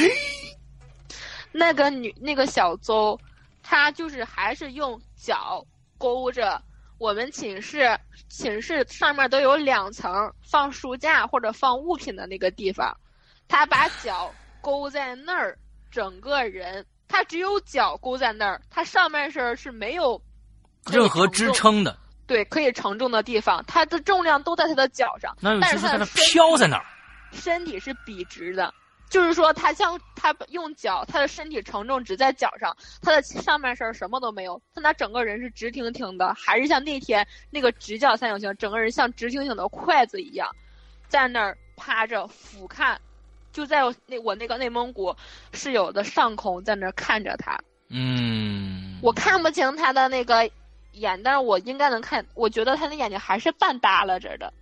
[1.52, 3.18] 那个女，那个小邹，
[3.62, 5.62] 她就是还是用脚
[5.98, 6.60] 勾着
[6.98, 7.96] 我们寝室，
[8.28, 12.96] 寝室上面都有两层放书架或者放物品的那个地方，
[13.46, 15.56] 他把脚勾在那儿，
[15.90, 20.20] 整个人他只有脚勾在那儿，他上半身是没有
[20.90, 26.84] 任何，支撑的，对，可以承重的地方，他的重量都在他的脚上，那但就是他的飘在那儿。
[27.30, 28.74] 身体是笔直的，
[29.08, 40.50] 就是说他像他用脚，他的身体承重只在脚上，他的上半身什么都没有，但他整个人是直挺挺的，还是像那天那个直角三角形，整个人像直挺挺的筷子一样，
[41.08, 42.96] 在那儿趴着俯瞰，
[43.52, 45.14] 就在我那我那个内蒙古
[45.52, 47.58] 室友的上空，在那儿看着他。
[47.88, 50.50] 嗯，我看不清他的那个
[50.92, 52.26] 眼，但是我应该能看。
[52.34, 54.52] 我觉得他的眼睛还是半耷拉着的。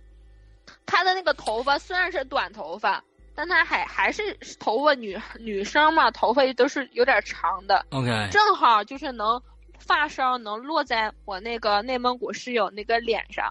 [0.85, 3.03] 他的那个头发虽然是短头发，
[3.37, 9.39] 但他还还是头发女女生嘛，头发都是有点长的，OK，正好就是能
[9.77, 13.47] 发梢能落在我那个内蒙古室友那个脸上。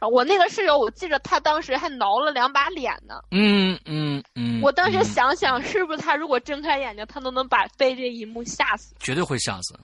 [0.00, 3.20] 我那个室友，我记着他当时还挠了两把脸呢。
[3.32, 8.94] 嗯嗯嗯，我当时嗯想想，是不是他如果睁开眼睛，他都能把被这一幕吓死。
[9.00, 9.78] 绝对会吓死。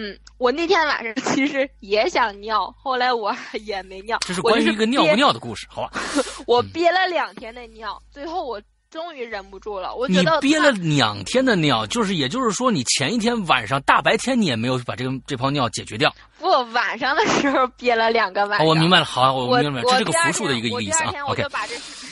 [0.00, 3.34] 嗯，我那天晚上 其实也想尿，后来我
[3.66, 4.16] 也没尿。
[4.20, 5.90] 这是关于一个尿不，尿的故事，好吧？
[6.46, 9.92] 我憋了两天的尿，最后我终于忍不住了。
[9.96, 16.14] 我觉你得憋了两天的尿，就是也就是说，你前一天晚上大白天你也没有把这个这泡尿解决掉。
[16.38, 18.66] 不晚上的时候憋了两个晚哦，上。
[18.68, 21.26] 我明白了，好，我我明白了，这是个复数的一个意思啊第二天。
[21.26, 22.06] 我就把这事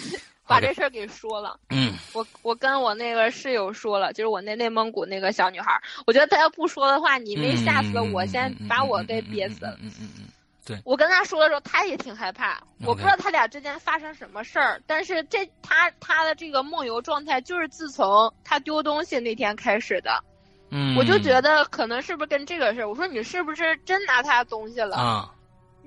[0.46, 1.59] 把这事儿给说了。
[1.70, 9.76] 嗯我我跟我那个室友说了，就是我那内蒙古那个小女孩儿，我觉得她要不说的话，你没吓死嗯我，先把我给憋死了。
[9.82, 10.24] 嗯嗯嗯嗯
[10.66, 12.61] 对，我跟她说的时候，她也挺害怕。
[12.85, 20.22] 我不知道他俩之间发生什么事儿，但是这她她的这个梦游状态，就是自从她丢东西那天开始的。
[20.70, 22.88] 嗯，我就觉得可能是不是跟这个事儿？
[22.88, 24.96] 我说你是不是真拿他东西了？
[24.96, 25.30] 啊，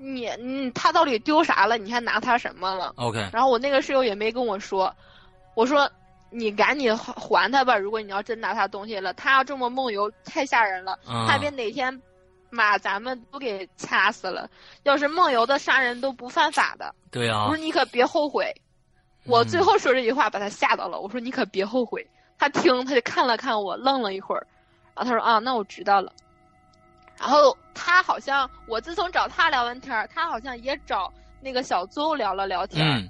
[0.00, 1.76] 你你他到底丢啥了？
[1.76, 3.28] 你还拿他什么了？OK。
[3.32, 4.94] 然后我那个室友也没跟我说，
[5.54, 5.90] 我说
[6.30, 7.76] 你赶紧还他吧。
[7.76, 12.00] 如果你要真拿他东西了，他要这么梦游太吓人了，他别哪天。
[12.52, 14.50] 把，咱们都给掐死了！
[14.82, 17.44] 要是梦游的杀人都不犯法的，对啊。
[17.44, 18.52] 我说你可别后悔。
[19.24, 20.98] 我最后说这句话把他吓到了。
[20.98, 22.04] 我说你可别后悔。
[22.40, 24.44] 他听，他就看了看我，愣了一会儿，
[24.96, 26.12] 然后他说啊，那我知道了。
[27.20, 33.08] 然后他好像，我自从找他聊完天他好像也找那个小邹聊了聊天嗯。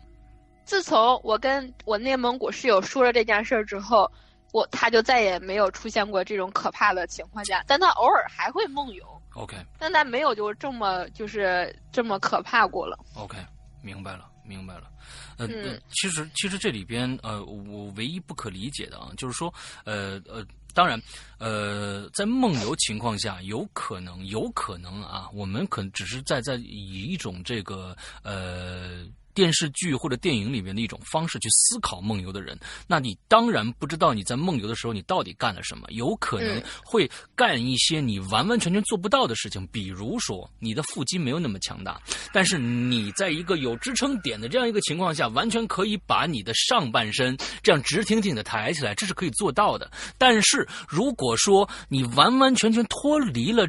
[0.64, 4.10] 自从我跟我内蒙古室友说了这件事之后，
[4.52, 9.04] 我他就再也没有出现过这种可怕的情况下，但他偶尔还会梦游。
[9.34, 12.98] OK，但他没有就这么就是这么可怕过了。
[13.14, 13.38] OK，
[13.80, 14.90] 明白了，明白了。
[15.38, 15.48] 呃，
[15.92, 19.52] 其实其实这里边呃，我唯一不可理解的啊，就是说
[19.84, 21.00] 呃呃，当然
[21.38, 29.06] 呃，在梦游情况下，有可能有可能啊，我们可能只是在在以一种这个呃。
[29.34, 42.00] 电视剧或者电影里面的一种方式去思考梦游的人，那你当然不知道你在梦游的时候你到底干了什么，有可能会干一些你完完全全做不到的事情，比如说你的腹肌没有那么强大，
[42.32, 49.90] 但是你在一个有支撑点的这样一个情况下，完全可以把你的上半身这样直挺挺的抬起来，这是可以做到的。
[50.18, 53.66] 但是如果说你完完全全脱离了。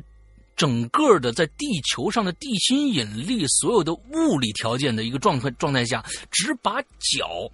[0.56, 7.50] 整个的在地球上的地心引力，所有的物理条件的一个状态状态下，只把脚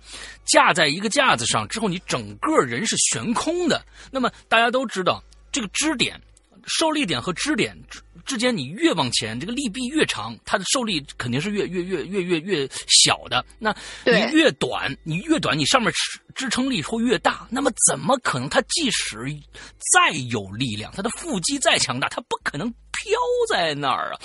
[0.45, 3.81] 架在一个架子上之后，你整个人是悬空的。
[4.11, 6.19] 那么大家都知道，这个支点、
[6.65, 13.45] 受力点和支点之之间，你越往前，这个力臂越长，它的受力肯定是越越越越越越小的。
[13.57, 17.47] 那你越短，你越短，你上面支支撑力会越大。
[17.49, 18.49] 那么怎么可能？
[18.49, 19.17] 它即使
[19.93, 22.73] 再有力量，它的腹肌再强大，它不可能。
[23.03, 23.17] 飘
[23.49, 24.19] 在那儿啊，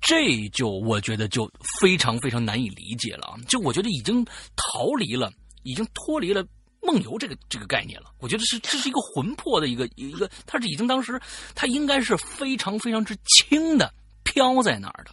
[0.00, 3.36] 这就我觉得就非常非常难以理解了啊！
[3.48, 4.24] 就我觉得已经
[4.56, 6.44] 逃离了，已经脱离了
[6.82, 8.12] 梦游这个这个概念了。
[8.18, 11.20] 我觉得是这是一个魂魄的一个一个，他是已经当时
[11.54, 15.10] 他应该是非常非常之轻的飘在那儿的。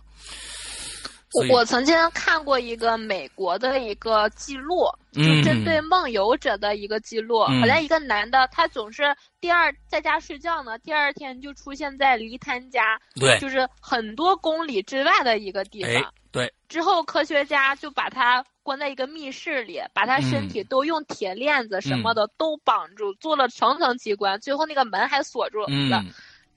[1.34, 7.44] 我我曾经看过一个美国的一个记录，就针对梦游者的一个记录。
[7.44, 9.04] 好像一个男的，他总是
[9.42, 16.14] 第二在家睡觉呢，第二天就出现在离他家，对，就是很多公里之外的一个地方。
[16.32, 16.52] 对。
[16.68, 26.04] 之后科学家就把他关在一个密室里，把他身体都用铁链子什么的都绑住，做了层层机关，最后那个门还锁住了。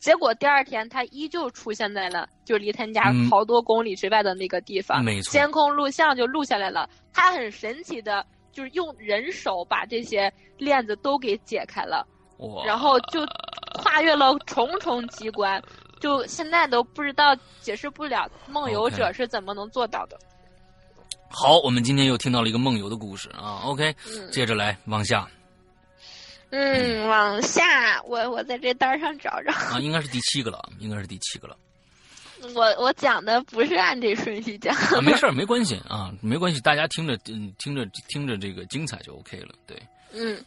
[0.06, 5.02] 结果第二天，他依旧出现在了就离他家好多公里之外的那个地方。
[5.02, 6.88] 没错，监控录像就录下来了。
[7.12, 12.06] 他很神奇的，就是用人手把这些链子都给解开了，
[12.64, 13.26] 然后就
[13.82, 15.60] 跨越了重重机关，
[15.98, 20.16] 就现在都不知道解释不了梦游者是怎么能做到的。
[21.28, 23.62] 好，我们今天又听到了一个梦游的故事啊。
[23.64, 23.92] OK，
[24.30, 25.26] 接着来往下。
[26.50, 31.56] 嗯，往下，我我在这单上找找啊，应该是第七个了，应该是第七个了。
[32.54, 39.76] 我我讲的不是按这顺序讲，没事 儿，没关系啊，没关系，大家听着，嗯，听着听着这个精彩就 OK 了，对。
[40.12, 40.42] 嗯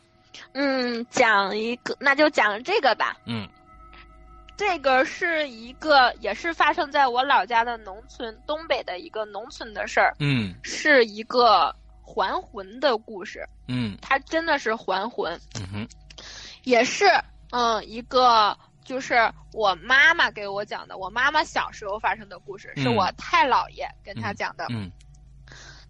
[0.54, 3.18] 嗯，讲一个，那就讲这个吧。
[3.26, 3.48] 嗯，
[4.56, 10.16] 这个是一个，也是发生在我老家的农村，东北的一个农村的事儿。
[10.20, 11.76] 嗯，是一个。
[12.10, 15.88] 还魂的故事，嗯，他真的是还魂，嗯哼，
[16.64, 17.06] 也是，
[17.52, 24.92] 嗯，一个就是我妈妈给我讲的，我妈妈小时候发生的故事，是我太姥爷跟他讲的，嗯，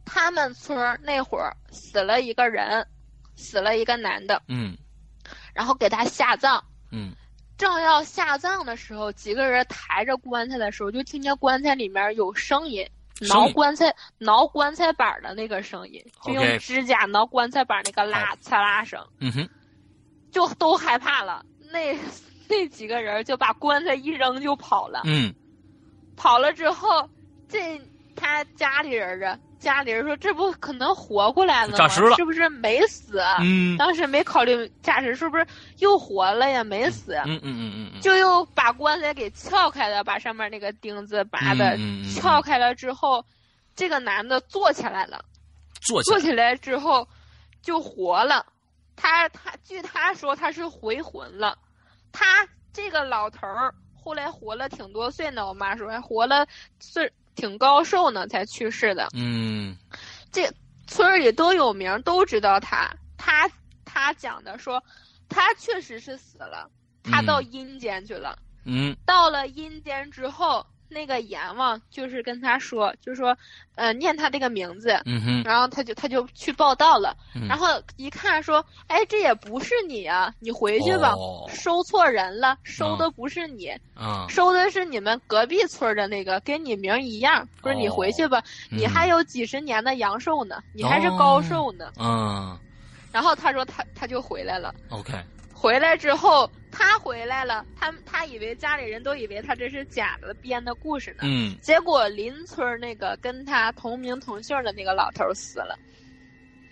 [0.04, 2.86] 他们村那会儿死了一个人，
[3.38, 4.78] 死了一个男的，嗯，
[5.54, 7.14] 然后给他下葬，嗯，
[7.58, 12.86] 正要下葬的时候，几个人抬着棺材的时候，就听见棺材里面有声音。
[13.28, 19.50] 挠棺材、挠棺材板的那个声音，就用指甲挠棺材板那个拉嚓啦声，嗯哼，
[20.32, 21.46] 就都害怕了。
[21.72, 21.98] 那
[22.48, 25.02] 那几个人就把棺材一扔就跑了。
[25.06, 25.34] 嗯，
[26.16, 27.10] 跑了之后，
[27.48, 27.80] 这
[28.16, 29.40] 他家里人啊。
[29.60, 31.88] 家里人说：“这不可能活过来了吗？
[32.16, 33.20] 是不是没死？
[33.42, 35.46] 嗯，当时没考虑驾驶是不是
[35.80, 36.64] 又活了呀？
[36.64, 37.14] 没死。
[37.26, 41.78] 嗯嗯嗯嗯，就又把棺材给撬开了，把上面那个钉子拔的
[42.16, 43.24] 撬开了之后，
[43.76, 45.24] 这个男的坐起来了。
[45.82, 47.06] 坐坐起来之后
[47.62, 48.46] 就活了。
[48.96, 51.58] 他他据他说他是回魂了。
[52.12, 55.46] 他这个老头儿后来活了挺多岁呢。
[55.46, 56.48] 我妈说还活了
[56.80, 59.08] 岁。”挺高寿呢才去世的。
[59.14, 59.78] 嗯
[60.32, 60.52] 这
[60.88, 62.90] 村儿里都有名，都知道他。
[63.18, 63.50] 他
[63.86, 64.84] 他讲的说，
[65.30, 66.70] 他确实是死了，
[67.04, 68.38] 他嗯到阴间去了。
[68.66, 73.38] 嗯到了阴间之后，那个阎王就是跟他说，就说，
[73.76, 77.16] 呃，念他这个名字，嗯，然后他就他就去报道了。
[77.36, 87.48] 嗯然后一看说，哎，这也不是你啊，你回去吧，哦收错人了，收的不是你，啊，收的是你们隔壁村的那个，跟你名一样。
[87.62, 91.92] 不是你回去吧，你嗯还有几十年的阳寿呢，你还是高寿呢。
[92.00, 92.58] 嗯
[93.12, 95.14] 然后他说他他就回来了，，OK，
[95.60, 101.24] 回来之后他回来了，他他以为家里人都以为他这是假的编的故事呢。
[101.24, 101.58] 嗯。
[101.62, 105.78] 结果邻村那个跟他同名同姓的那个老头死了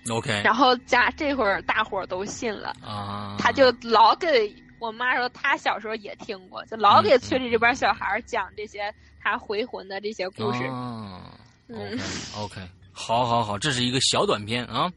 [0.10, 10.64] ，，OK，然后家这会儿大伙儿都信了，啊，他就老给我妈说，他小时候也听过，就老嗯给村里这边小孩讲这些他回魂的这些故事。
[10.66, 11.22] 哦
[11.70, 12.00] 嗯
[12.38, 12.62] ，OK，
[12.94, 14.90] 好，好，好，这是一个小短片啊，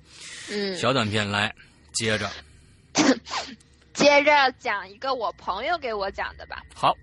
[0.48, 1.52] 嗯，小短片，来，
[1.92, 2.30] 接着，
[3.92, 6.62] 接着讲一个我朋友给我讲的吧。
[6.74, 6.96] 好，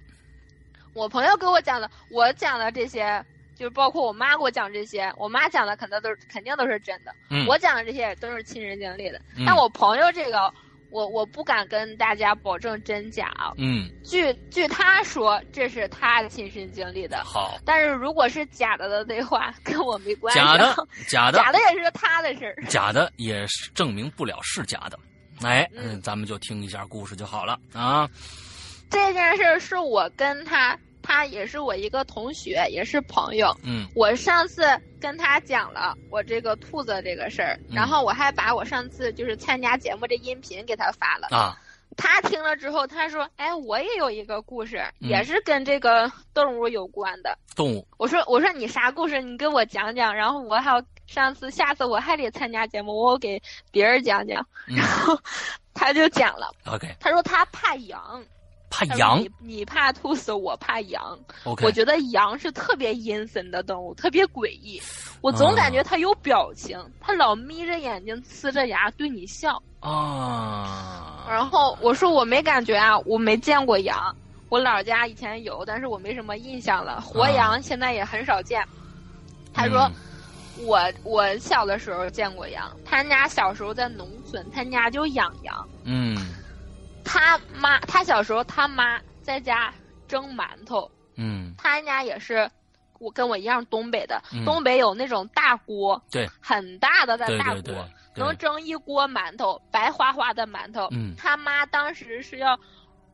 [0.93, 3.23] 我朋友给我讲的，我讲的这些，
[3.55, 9.19] 就是包括我妈给我讲这些，我妈讲的肯定都是肯定都是真的，嗯，我讲的这些也都是亲身经历的。
[9.35, 10.51] 嗯但我朋友这个，
[10.89, 13.51] 我我不敢跟大家保证真假啊。
[13.57, 17.23] 嗯，据据他说，这是他亲身经历的。
[17.23, 20.39] 好，但是如果是假的的话，跟我没关系。
[20.39, 22.55] 假的，假的，假的也是他的事儿。
[22.69, 24.97] 假的也是证明不了是假的。
[25.43, 28.09] 哎，嗯嗯，咱们就听一下故事就好了啊。
[28.89, 33.55] 这件事儿是我跟他，他也是我一个同学，也是朋友。
[33.63, 34.63] 嗯我上次
[34.99, 41.27] 跟他讲了我这个兔子这个事儿，嗯然后我还把我上次就是参加节目这音频给他发了。
[41.31, 41.59] 啊，
[41.97, 47.37] 他听了之后，他说：“哎，我也有一个故事，嗯也是跟这个动物有关的。
[47.55, 49.21] 动物，我说：“我说你啥故事？
[49.21, 50.15] 你给我讲讲。
[50.15, 53.41] 然后我还要上次下次我还得参加节目，我给
[53.71, 54.45] 别人讲讲。
[54.67, 55.17] 嗯然后
[55.73, 58.23] 他就讲了，， OK，他说他怕羊，
[58.69, 61.17] 怕羊你你怕兔子，我怕羊。
[61.43, 64.81] ，OK，我觉得羊是特别阴森的动物，特别诡异。
[65.21, 69.61] 我总感觉它有表情，它老眯着眼睛、呲着牙对你笑。
[69.79, 74.15] 啊，然后我说我没感觉啊，我没见过羊。
[74.49, 77.01] 我老家以前有，但是我没什么印象了。
[77.01, 78.65] 活羊现在也很少见。
[79.53, 79.93] 他说嗯
[80.65, 85.67] 我我小的时候见过羊，他家小时候在农村，他家就养羊。
[85.83, 86.17] 嗯
[87.03, 89.73] 他妈他小时候他妈在家
[90.07, 92.49] 蒸馒头，嗯他家也是，
[92.99, 97.83] 我跟我一样东北的，嗯东北有那种大锅，对，很大的在大锅，对对，
[98.15, 100.87] 能对蒸一锅馒头，白花花的馒头。
[100.91, 102.59] 嗯他妈当时是要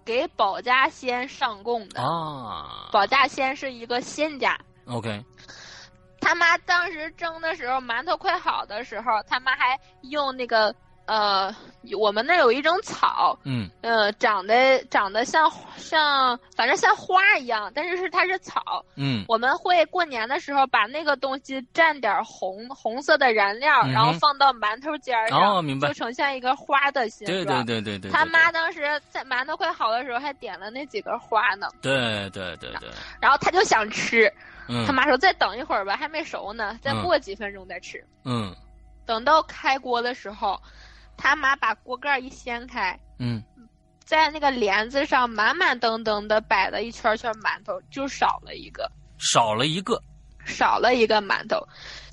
[0.04, 4.58] 给保家仙上供的，啊保家仙是一个仙家。
[4.88, 5.24] ，OK，
[6.24, 10.74] 他妈当时蒸的时候，馒头快好的时候，他妈还用那个
[11.06, 11.54] 呃，
[12.00, 18.86] 我们那儿有一种草，嗯呃，长得长得像像，反正像花一样，但是是它是草。
[18.96, 27.66] 嗯我们会过年的时候把那个东西蘸点红红色的燃料，嗯然后放到馒头尖儿上，哦明白就呈现一个花的形对状。
[27.66, 34.32] 对对对对，他妈当时在馒头快好的时候还点了那几根花呢，对对对对，然后他就想吃，
[34.68, 34.86] 嗯。
[34.86, 38.04] 他妈说再等一会儿吧，还没熟呢，再过几分钟再吃。
[38.24, 38.56] 嗯。
[39.06, 40.62] 等到开锅的时候，
[41.18, 43.44] 他妈把锅盖一掀开，嗯。
[44.06, 48.92] 在那个帘子上满满登登的摆了一圈圈馒头，就少了一个。
[49.18, 50.02] 少了一个，
[50.44, 51.66] 少了一个馒头，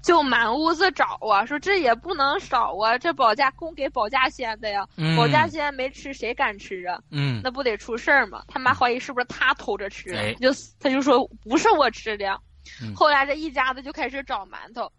[0.03, 6.99] 就满屋子找啊，说这也不能少啊，这保家供给保家仙的呀，嗯保家仙没吃谁敢吃啊？
[7.11, 8.43] 嗯那不得出事儿吗？
[8.49, 12.41] 他妈怀疑是不是他偷着吃，哎就他就说不是我吃的。
[12.83, 14.91] 嗯后来这一家子就开始找馒头，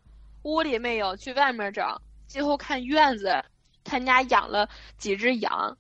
[0.44, 3.44] 屋里没有，去外面找，最后看院子，
[3.84, 5.76] 他家养了几只羊，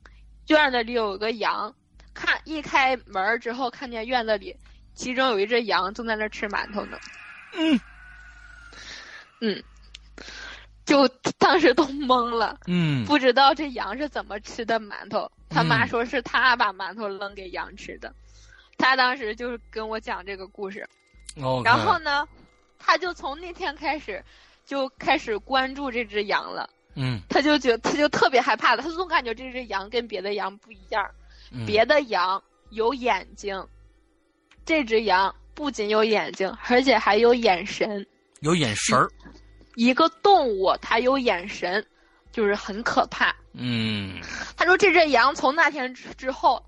[0.47, 1.73] 院子里有个羊，
[2.13, 4.55] 看一开门之后，看见院子里
[4.93, 6.97] 其中有一只羊正在那吃馒头呢。
[7.53, 7.79] 嗯
[9.41, 9.61] 嗯，
[10.85, 15.29] 就当时都懵了，嗯不知道这羊是怎么吃的馒头。
[15.49, 18.13] 他妈嗯说是他把馒头扔给羊吃的，
[18.77, 20.87] 他当时就是跟我讲这个故事。
[21.41, 22.25] ，OK，然后呢，
[22.79, 24.23] 他就从那天开始
[24.65, 26.69] 就开始关注这只羊了。
[26.95, 31.09] 嗯他就觉他就特别害怕了，他总感觉这只羊跟别的羊不一样，
[31.51, 33.65] 嗯别的羊有眼睛，
[34.65, 38.05] 这只羊不仅有眼睛，而且还有眼神。
[38.41, 39.07] 有眼神儿，
[39.75, 41.85] 一个动物它有眼神，
[42.31, 43.35] 就是很可怕。
[43.53, 44.19] 嗯
[44.57, 46.63] 他说这只羊从那天之之后，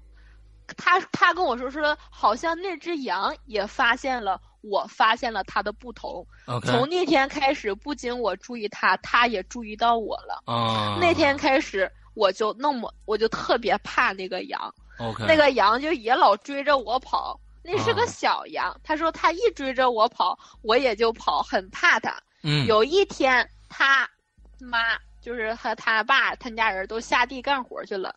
[0.78, 6.26] 他他跟我说说，好像那只羊也发现了，我发现了它的不同。
[6.64, 10.44] 从那天开始，不仅我注意它，它也注意到我了。
[10.46, 17.40] 啊，那天开始，我就那么我就特别怕那个羊，OK，那个羊就也老追着我跑。
[17.64, 22.16] 那是个啊小羊，他说他一追着我跑，我也就跑，很怕他。
[22.44, 24.08] 嗯有一天，他
[24.60, 28.14] 妈就是和他爸他家人都下地干活去了，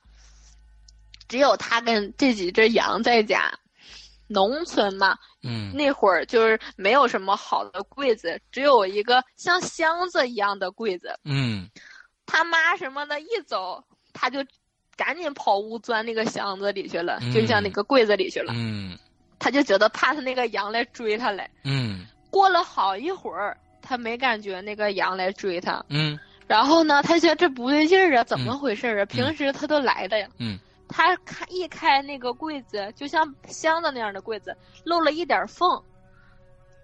[1.28, 3.52] 只有他跟这几只羊在家。
[4.28, 11.16] 农村嘛，嗯那会儿就是没有什么好的柜子，只有一个像箱子一样的柜子。
[11.24, 11.70] 嗯
[12.26, 13.80] 他妈什么的，一走
[14.12, 14.44] 他就
[14.96, 18.52] 赶紧跑屋钻那个箱子里去了，嗯就像那个柜子里去了。
[18.56, 18.98] 嗯
[19.38, 21.48] 他就觉得怕他那个羊来追他来。
[21.64, 25.84] 嗯过了好一会儿，他没感觉那个羊来追他。
[25.88, 29.04] 嗯然后呢，他觉得这不对劲儿啊，怎么回事啊？
[29.06, 30.28] 平时他都来的呀。
[30.38, 30.58] 嗯
[30.88, 35.82] 他开一开那个柜子，就像箱子那样的柜子，漏了一点缝。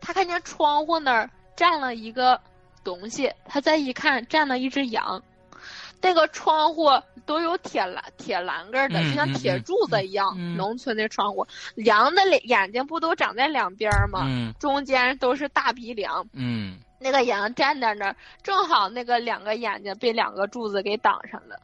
[0.00, 2.40] 他看见窗户那儿站了一个
[2.82, 5.22] 东西，他再一看，站了一只羊。
[6.02, 6.90] 那个窗户
[7.24, 10.34] 都有铁栏铁栏杆的，嗯就像铁柱子一样。
[10.36, 11.46] 嗯嗯农村的窗户，
[11.76, 14.24] 羊的眼睛不都长在两边吗？
[14.26, 16.26] 嗯中间都是大鼻梁。
[16.32, 21.58] 嗯那个羊站在那儿，正好那个两个眼睛被两个柱子给挡上了。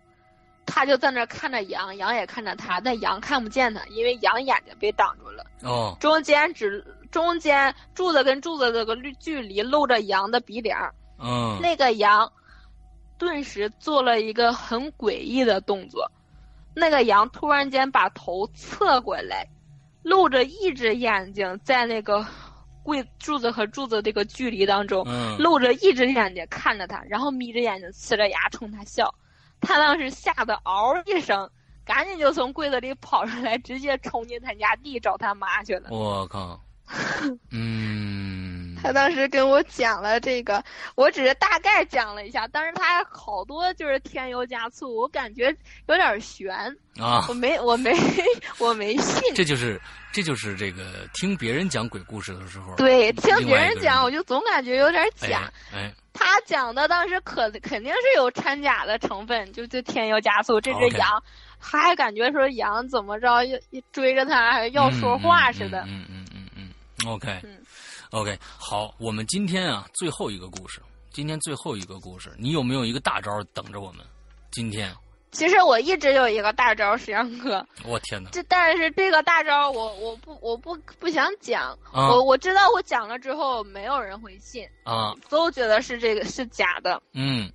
[0.66, 5.44] 他就在那儿看着羊，羊也看着他，但羊看不见他，因为羊眼睛被挡住了。
[5.62, 12.30] 哦中间只中间柱子跟柱子这个距距离露着羊的鼻梁，嗯那个羊
[13.18, 16.10] 顿时做了一个很诡异的动作。
[16.74, 19.46] 那个羊突然间把头侧过来，
[20.02, 22.24] 露着一只眼睛在那个
[22.84, 29.12] 柜柱子和柱子这个距离当中，嗯露着一只眼睛看着他，然后眯着眼睛呲着牙冲他笑。
[29.60, 31.50] 他当时吓得嗷一声，
[31.84, 35.90] 赶紧就从柜子里跑出来，直接冲进他家地找他妈去了。
[35.90, 36.60] 我靠，
[37.50, 40.62] 嗯他当时跟我讲了这个，
[40.94, 45.54] 我只是大概讲了一下，但是他好多就是添油加醋，我感觉
[45.86, 46.54] 有点悬，
[46.98, 47.92] 啊我，没我没
[48.58, 49.22] 我没信。
[49.34, 49.80] 这就是
[50.12, 55.52] 这就是这个听别人讲鬼故事的时候，对，听别人讲，我就总感觉有点哎假。
[55.72, 60.60] 哎他讲的当时可肯定是有掺假的成分，就就添油加醋。
[60.60, 61.22] 这只羊
[61.60, 63.56] 还感觉说羊怎么着要
[63.92, 65.82] 追着他，还要说话似的。
[65.82, 66.70] 嗯嗯嗯嗯
[67.04, 67.56] 嗯，OK 嗯
[68.10, 70.80] OK，好，我们今天啊最后一个故事，
[71.12, 74.04] 今天最后一个故事，你有没有一个大招等着我们？
[74.50, 74.94] 今天，
[75.30, 78.30] 其实我一直有一个大招，石阳哥，我天哪！
[78.30, 82.08] 这但是这个大招我我不我不不想讲，啊。
[82.08, 87.02] 我我知道我讲了之后没有人会信，啊，都觉得是这个是假的。
[87.12, 87.52] 嗯。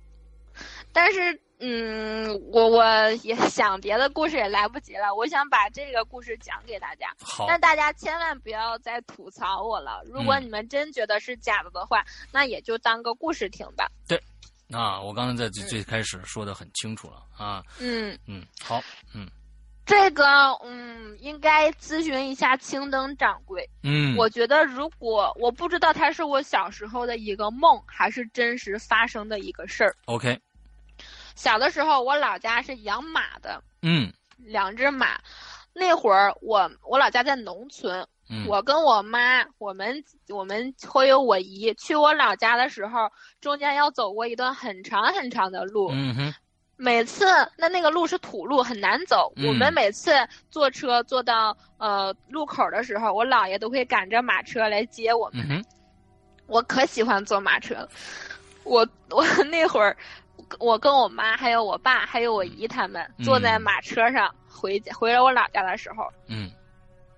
[0.92, 7.06] 但是嗯，我我也想别的故事也来不及了，我想把这个故事讲给大家。
[7.20, 10.02] 好，但大家千万不要再吐槽我了。
[10.04, 13.90] 如果嗯你们真觉得是假的的话，那也就当个故事听吧。
[14.06, 14.22] 对
[14.70, 18.82] 啊，我刚才在最最开始说的很清楚了啊，嗯，嗯，好，
[19.14, 19.26] 嗯
[19.86, 20.24] 这个
[20.64, 23.68] 嗯，应该咨询一下青灯掌柜。
[23.82, 29.94] 嗯，我觉得，如果我不知道它是我小时候的一个梦，还是真实发生的一个事儿。
[30.06, 30.40] OK，
[31.34, 35.18] 小的时候，我老家是养马的，嗯两只马。
[35.72, 43.10] 那会儿我我老家在农村，嗯，我跟我妈，我们我们会有我姨去我老家的时候，
[43.40, 45.90] 中间要走过一段很长很长的路。
[45.92, 46.34] 嗯哼，
[46.76, 47.26] 每次
[47.56, 49.32] 那那个路是土路，很难走。
[49.34, 50.12] 嗯我们每次
[50.48, 55.64] 坐车坐到呃路口的时候，我姥爷都会赶着马车来接我们。
[56.46, 57.88] 我可喜欢坐马车了。
[58.62, 59.96] 我我 那会儿，
[60.58, 66.50] 我跟我妈还有我爸还有我姨他们嗯坐在马车上回家回了我老家的时候，嗯。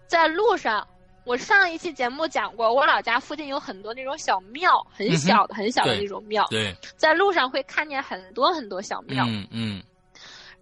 [0.07, 0.87] 在路上，
[1.25, 9.25] 我上一期节目讲过，我老家附近有很多那种小庙，很小的、很小的那种庙，对，在路上会看见很多很多小庙。
[9.27, 9.83] 嗯嗯。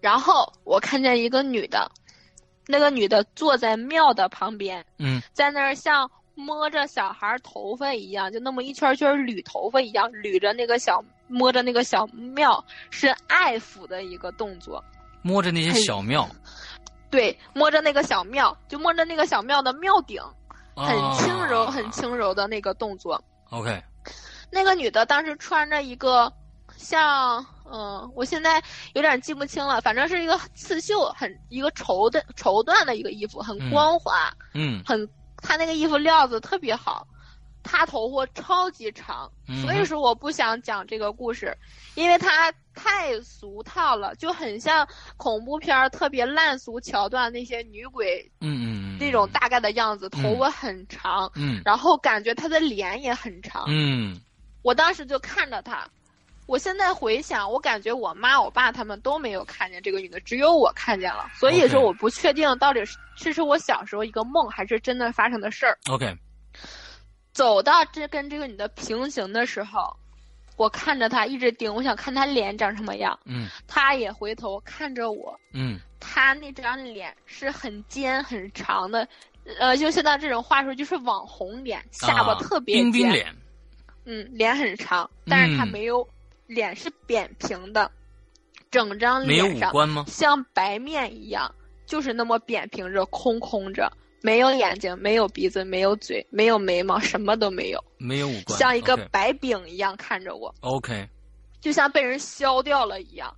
[0.00, 1.90] 然后我看见一个女的，
[2.66, 5.20] 那个女的坐在庙的旁边，嗯。
[5.34, 14.82] 在那儿像摸着小孩头发一样，就那么一圈圈捋头发一样，捋着那个小摸着那个小庙，是爱抚的一个动作。
[15.22, 16.28] 摸着那些小庙，
[17.10, 20.20] 对，摸着那个小庙，就摸着那个小庙的庙顶，
[20.76, 23.22] 很轻柔、啊很轻柔的那个动作。
[23.50, 23.82] OK，
[24.50, 26.30] 那个女的当时穿着一个
[26.76, 28.62] 像，嗯，我现在
[28.92, 35.08] 有点记不清了，反正是一个刺绣，很一个绸的绸缎的一个衣服，很嗯光滑，嗯很，
[35.44, 37.06] 她那个衣服料子特别好。
[37.66, 41.56] 他头发超级长，嗯所以说我不想讲这个故事，
[41.94, 44.86] 因为他太俗套了，就很像
[45.16, 53.64] 恐怖片儿特别烂俗桥段那些女鬼嗯嗯嗯，那种大概的样子，头发很长，嗯然后感觉他的脸也很长。
[53.68, 54.20] 嗯
[54.60, 55.88] 我当时就看着她，
[56.46, 61.30] 我现在回想，我感觉我妈、我爸他们都没有看见这个女的，只有我看见了。
[61.34, 65.78] 所以说，我不确定到底是这是我小时候一个梦，还是真的发生的事儿。
[65.90, 66.14] ，OK，
[67.32, 69.96] 走到这跟这个女的平行的时候，
[70.56, 73.18] 我看着她一直盯，我想看她脸长什么样。
[73.24, 79.08] 嗯她也回头看着我，嗯她那张脸是很尖很长的，
[79.58, 83.34] 呃，就现在这种话说就是网红脸，下巴啊特别尖，冰冰脸，
[84.04, 86.06] 嗯，脸很长，但是她嗯没有、
[86.46, 87.90] 脸是扁平的，
[88.70, 90.04] 整张脸上五官吗？
[90.06, 91.52] 像白面一样，
[91.86, 93.90] 就是那么扁平着、空空着，
[94.22, 101.08] 没有眼睛，没有鼻子，没有嘴，没有眉毛，什么都没有，没有五官，像一个白饼一样看着我，OK，
[101.60, 103.34] 就像被人削掉了一样。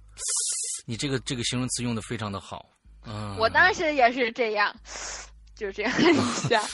[0.87, 2.65] 你这个这个形容词用的非常的好，
[3.05, 4.75] 嗯，我当时也是这样，
[5.55, 6.15] 就这样一
[6.49, 6.63] 下。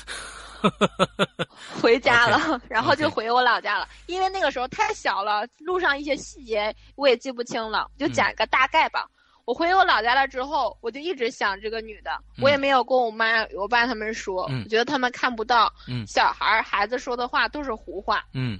[1.80, 3.88] 回家了 然后就回我老家了。
[4.06, 9.06] 因为那个时候太小了，路上一些细节我也记不清了，就嗯讲一个大概吧。
[9.44, 12.10] 我回我老家了之后，我就一直想这个女的，
[12.40, 15.72] 我也没有跟我妈、我爸他们说，嗯我觉得他们看不到。
[15.88, 18.58] 嗯小孩儿孩子说的话都是胡话，嗯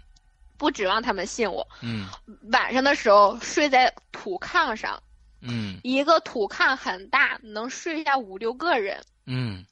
[0.59, 1.67] 不指望他们信我。
[1.83, 2.09] 嗯
[2.51, 5.01] 晚上的时候睡在土炕上，
[5.41, 9.01] 嗯一个土炕很大，能睡下五六个人。
[9.27, 9.65] 嗯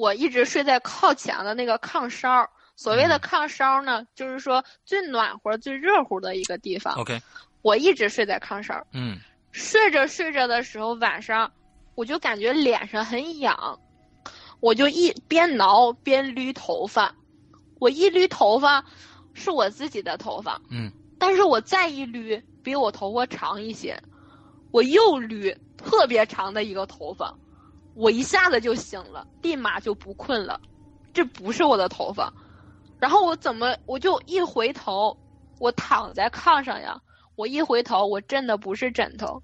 [0.00, 2.48] 我一直睡在靠墙的那个炕梢。
[2.74, 6.94] 所谓的嗯炕梢呢，就是说最暖和、最热乎的一个地方。
[6.94, 7.20] ，OK，
[7.60, 9.18] 我一直睡在炕梢，嗯
[9.52, 11.52] 睡着睡着的时候，晚上
[11.94, 13.78] 我就感觉脸上很痒，
[14.60, 17.14] 我就一边挠边捋头发。
[17.78, 18.82] 我一捋头发，
[19.34, 24.02] 是我自己的头发，嗯但是我再一捋，比我头发长一些，
[24.70, 27.34] 我又捋特别长的一个头发，
[28.00, 30.58] 我一下子就醒了，立马就不困了，
[31.12, 32.32] 这不是我的头发。
[32.98, 35.14] 然后我怎么我就一回头，
[35.58, 36.98] 我躺在炕上呀，
[37.36, 39.42] 我一回头，我震的不是枕头，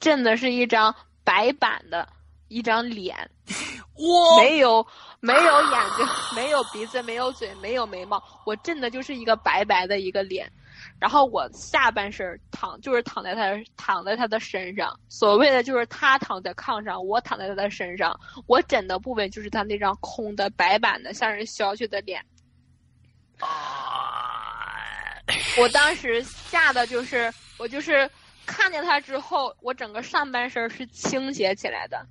[0.00, 2.08] 震的是一张白板的
[2.48, 3.16] 一张脸，
[3.94, 4.84] 哇，没有
[5.20, 10.50] 没有眼睛，没有鼻子，没有嘴，没有眉毛，我震的就是一个白白的一个脸。
[11.00, 13.42] 然后我下半身躺就是躺在他
[13.76, 22.24] 躺在他的身上，所谓的就是他躺在炕上，我躺在他的身上，我枕的部位就是他那张空的白板的像是削去的脸。
[23.38, 23.46] 啊，
[25.60, 28.10] 我当时吓得就是我就是
[28.44, 32.04] 看见他之后，我整个上半身是倾斜起来的，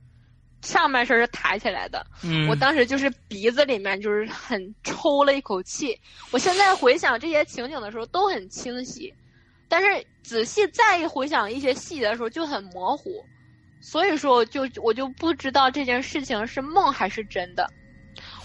[0.62, 2.06] 上半身是抬起来的。
[2.24, 5.98] 嗯，我当时就是鼻子里面就是很抽了一口气。
[6.32, 9.14] 我现在回想这些情景的时候都很清晰，
[9.68, 13.24] 但是仔细再一回想一些细节的时候就很模糊，
[13.82, 17.70] 所以说我就我就不知道这件事情是梦还是真的。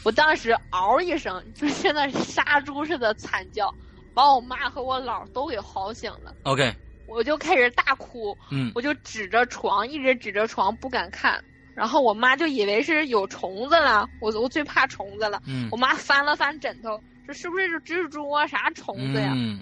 [0.04, 3.72] 我当时嗷一声，就现在杀猪似的惨叫，
[4.12, 6.34] 把我妈和我姥都给嚎醒了。
[6.42, 6.74] OK，
[7.06, 11.42] 我就开始大哭，嗯我就指着床，一直指着床不敢看。
[11.74, 15.42] 然后我妈就以为是有虫子了，我我最怕虫子了。
[15.46, 18.46] 嗯我妈翻了翻枕头，这是不是蜘蛛啊？
[18.46, 19.32] 啥虫子呀？
[19.34, 19.60] 嗯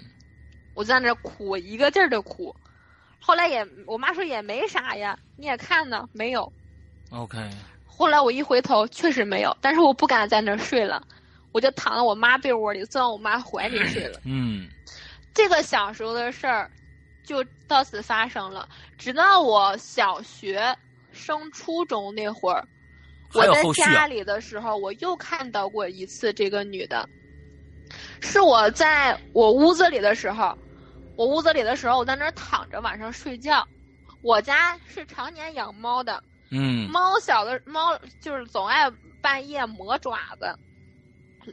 [0.73, 2.55] 我在那哭，一个劲儿的哭。
[3.19, 6.51] 后来也，我妈说也没啥呀，你也看呢，没有。
[7.11, 7.37] ，OK，
[7.85, 11.05] 后来我一回头，确实没有，但是我不敢在那儿睡了，
[11.51, 14.19] 我就躺在我妈被窝里，钻我妈怀里睡了。
[14.25, 14.67] 嗯
[15.33, 16.71] 这个小时候的事儿
[17.23, 18.67] 就到此发生了。
[18.97, 20.75] 直到我小学
[21.11, 22.67] 升初中那会儿，
[23.33, 27.07] 我在家里的时候，我又看到过一次这个女的。
[28.21, 30.57] 是我在我屋子里的时候，
[31.17, 33.67] 我屋子里的时候，我在那儿躺着晚上睡觉。
[34.21, 38.89] 我家是常年养猫的，嗯猫小的猫就是总爱
[39.21, 40.55] 半夜磨爪子，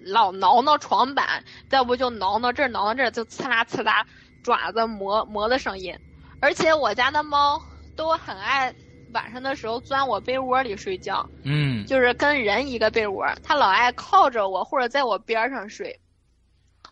[0.04, 4.06] 老挠挠床板，再不就挠挠这儿挠挠这儿，就刺啦刺啦
[4.42, 5.98] 爪子磨磨的声音。
[6.40, 7.61] 而且我家的猫
[7.96, 8.72] 都很爱
[9.12, 15.98] 晚上的时候钻我被窝里睡觉，嗯就是跟人一个被窝，它老爱靠着我或者在我边上睡。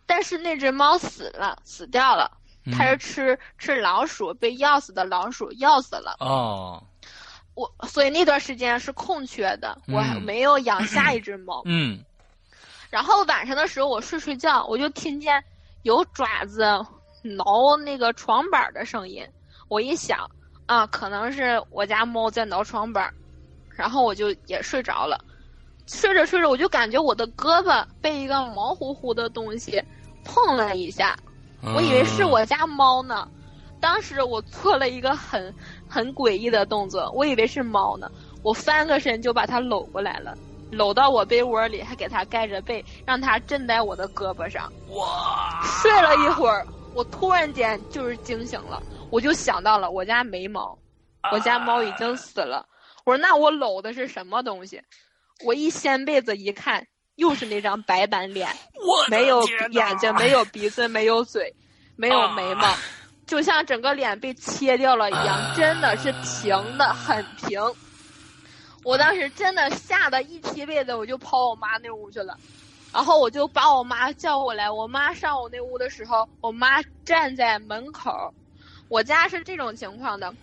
[0.06, 2.30] 但是那只猫死了，死掉了，
[2.64, 6.16] 嗯它是吃吃老鼠，被药死的老鼠药死了。
[6.20, 6.82] 哦，
[7.54, 11.62] 我所以那段时间是空缺的，我还嗯没有养下一只猫。
[11.64, 12.04] 嗯
[12.88, 15.42] 然后晚上的时候我睡睡觉，我就听见
[15.82, 16.62] 有爪子
[17.22, 19.26] 挠那个床板的声音。
[19.68, 20.30] 我一想
[20.66, 23.12] 啊，可能是我家猫在挠床板，
[23.70, 25.18] 然后我就也睡着了。
[25.86, 29.80] 睡着睡着，我就感觉我的胳膊被一个毛乎乎的东西
[30.24, 31.16] 碰了一下，
[31.62, 33.28] 我以为是我家猫呢。
[33.78, 35.54] 当时我做了一个很
[35.88, 38.10] 很诡异的动作，我以为是猫呢，
[38.42, 40.36] 我翻个身就把它搂过来了，
[40.72, 44.72] 搂到我被窝里，还给它盖着被，让它枕在我的胳膊上。
[44.88, 45.62] 哇！
[45.62, 50.78] 睡了一会儿，我突然间就是惊醒了，我就想到了我家没猫，
[51.32, 52.66] 我家猫已经死了。
[53.04, 54.82] 我说那我搂的是什么东西？
[55.44, 58.48] 我一掀被子一看，又是那张白板脸，
[59.08, 61.54] 没有眼睛，没有鼻子，没有嘴，
[61.96, 62.74] 没有眉毛。
[63.26, 67.60] 就像整个脸被切掉了一样，真的是平的，很平。
[68.84, 72.36] 我当时真的吓得一踢被子，我就跑我妈那屋去了。
[72.92, 74.70] 然后我就把我妈叫过来。
[74.70, 78.32] 我妈上我那屋的时候，我妈站在门口。
[78.88, 80.34] 我家是这种情况的：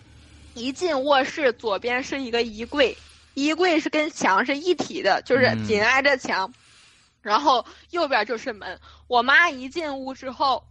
[0.54, 2.96] 一进卧室，左边是一个衣柜，
[3.34, 6.52] 衣柜是跟墙是一体的，就是紧挨着墙。
[7.22, 8.78] 然后右边就是门。
[9.06, 10.62] 我妈一进屋之后，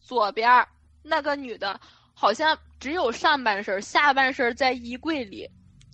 [0.00, 0.66] 左边。
[1.08, 1.80] 那个女的，
[2.14, 5.48] 好像只有上半身，下半身在衣柜里，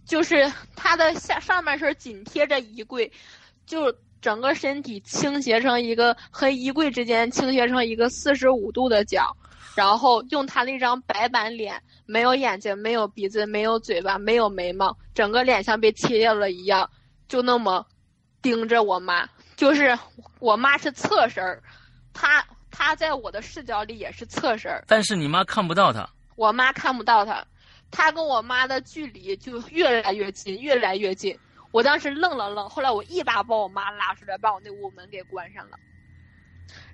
[0.06, 3.12] 就是她的下上半身紧贴着衣柜，
[3.66, 9.36] 就整个身体倾斜成一个和衣柜之间倾斜成一个四十五度的角，
[9.74, 16.88] 然后用他那张白板脸，没有眼睛，没有鼻子，没有嘴巴，没有眉毛，整个脸像被切掉了一样，
[17.28, 17.86] 就那么
[18.40, 19.98] 盯着我妈，就是
[20.38, 21.62] 我妈是侧身儿，
[22.12, 22.44] 她。
[22.74, 26.08] 他在我的视角里也是侧身儿，但是你妈看不到他。
[26.36, 27.44] 我妈看不到他，
[27.90, 31.38] 他跟我妈的距离就越来越近，越来越近。
[31.70, 35.76] 我当时愣了愣，后来我一把把我妈拉出来，把我那屋门给关上了。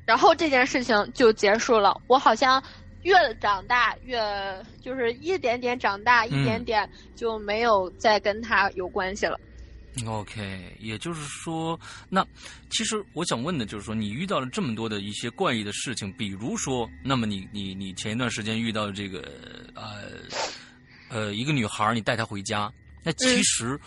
[0.09, 2.01] 然后这件事情就结束了。
[2.07, 2.63] 我好像
[3.03, 4.19] 越长大越
[4.81, 9.39] 就是一点点长大，一点点就没有再跟他有关系了。
[10.07, 11.79] OK，也就是说，
[12.09, 12.27] 那
[12.71, 19.31] 其实我想问的就是说，你遇到了这么多的一些怪异的事情，比如说，那么你你你前一段时间遇到这个
[19.75, 20.05] 呃
[21.11, 22.73] 呃一个女孩，你带她回家，
[23.05, 23.79] 那其实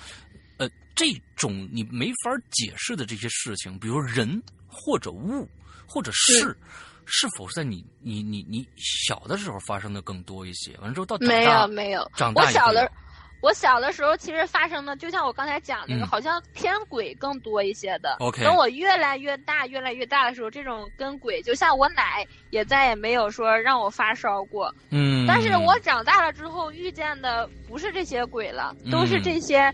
[0.57, 5.49] 呃这种你没法解释的这些事情，比如人或者物
[5.91, 6.55] 或者是，
[7.05, 10.73] 是否是在你你你你小的时候发生的更多一些？
[10.77, 12.89] 完了之后到没有没有，长大我小的。
[13.41, 18.15] 我小的时候，其实发生的就像我刚才讲那个，好像偏鬼更多一些的。
[18.19, 18.43] OK。
[18.43, 24.71] 等我越来越大、越来越大的时候，这种跟鬼，就像我奶也再也没有说让我发烧过。
[24.91, 25.25] 嗯。
[25.27, 29.73] 但是我长大了之后遇见的不是这些鬼了，都是这些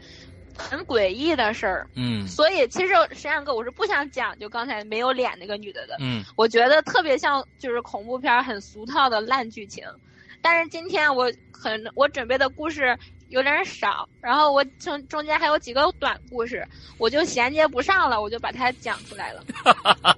[0.57, 1.87] 很诡异的事儿。
[1.95, 2.27] 嗯。
[2.27, 5.95] 所以其实沈阳哥，我是不想讲就刚才没有脸那个女的的。
[5.99, 6.23] 嗯。
[6.35, 9.85] 我觉得特别像就是恐怖片很俗套的烂剧情，
[10.41, 12.97] 但是今天我很我准备的故事。
[13.29, 16.65] 有点少，然后我中中间还有几个短故事，
[16.97, 19.43] 我就衔接不上了，我就把它讲出来了。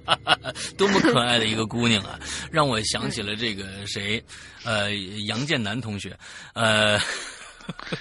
[0.78, 2.20] 多么可爱的一个姑娘啊，
[2.52, 4.22] 让我想起了这个谁，
[4.64, 4.94] 呃，
[5.26, 6.16] 杨建南同学，
[6.54, 6.96] 呃，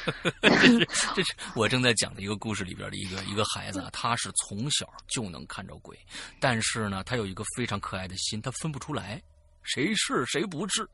[0.42, 5.98] 这是 这是我正在讲的一个故事里边的一个一个孩子，他是从小就能看着鬼，
[6.40, 9.22] 但是呢，他有一个非常可爱的心，他分不出来。
[9.62, 10.88] 谁是谁不是？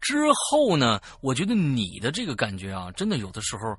[0.00, 1.00] 之后呢？
[1.22, 3.74] 我觉得你的这个感觉啊，真的有的时候，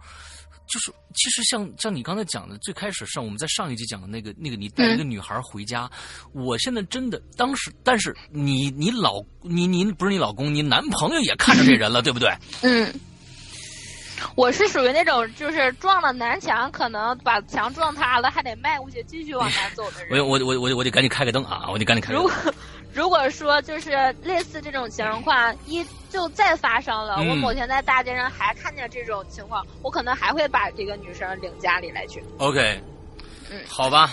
[0.67, 5.87] 就是其实像像你刚才讲的，最开始上我们在上一集讲的那个那个，你带一个女孩回家，
[6.31, 12.33] 我现在真的当时，但是你你老你你不是你老公，你男朋友也看着这人了，对不对？
[12.63, 12.91] 嗯，
[14.35, 20.19] 我是属于那种就是撞了南墙，可能把墙撞塌了，还得迈过去继续往南走的人。
[20.19, 21.67] 我我我我我得赶紧开个灯啊！
[21.71, 22.13] 我得赶紧开。
[22.13, 22.31] 如果
[22.93, 23.91] 如果说就是
[24.23, 32.23] 类似这种情况一就再发生了，我某天在大街上还看见这种情况，我可能还会把这个女生领家里来去。
[32.37, 32.81] OK。
[33.51, 34.09] 嗯，好吧。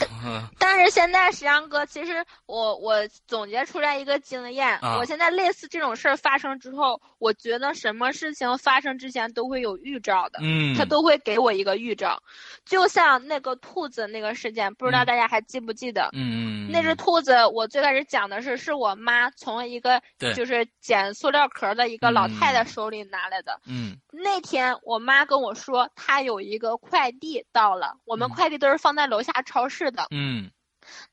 [0.58, 12.20] 但是现在石阳哥，其实我我总结出来一个经验，我现在类似这种事儿发生之后，我觉得什么事情发生之前都会有预兆的，嗯，他都会给我一个预兆，
[12.64, 16.10] 就像那个兔子那个事件，不知道大家还记不记得？
[16.12, 20.02] 嗯那只兔子，我最开始讲的是，是我妈从一个
[20.34, 23.58] 就是捡塑料壳的一个老太太手里拿来的。
[23.66, 29.27] 嗯，那天我妈跟我说，她有一个快递到了，我们快递都是放在楼下。
[29.32, 30.50] 下超市的，嗯，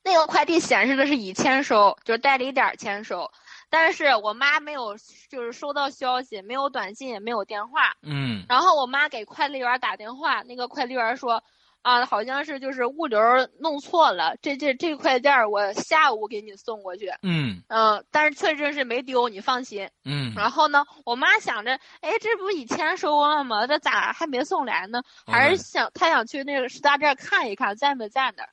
[0.04, 3.30] 那个快递显示的是已签收，就是代理点签收，
[3.70, 4.96] 但是我妈没有，
[5.30, 11.44] 就是收到消息，没有短信，也没有电话，嗯，然后我妈给快递员打电话，那个快递员说，
[11.86, 13.22] 啊，好像是就是物流
[13.60, 23.68] 弄错了，这这这块件儿我下午给你送过去，嗯嗯，但是确实是没丢，你放心，嗯，然后呢，我妈想着，哎，这不已签收了吗？
[23.68, 25.04] 这咋还没送来呢？
[25.28, 28.50] 还是想她想去那个食大店看一看在没在那儿。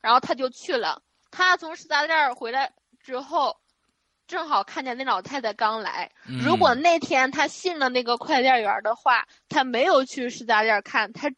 [0.00, 1.02] 然后她就去了。
[1.32, 2.70] 她从食杂店回来
[3.02, 3.56] 之后，
[4.28, 6.12] 正好看见那老太太刚来。
[6.44, 11.28] 如果那天她信了那个快递员的话，她没有去食杂店看，他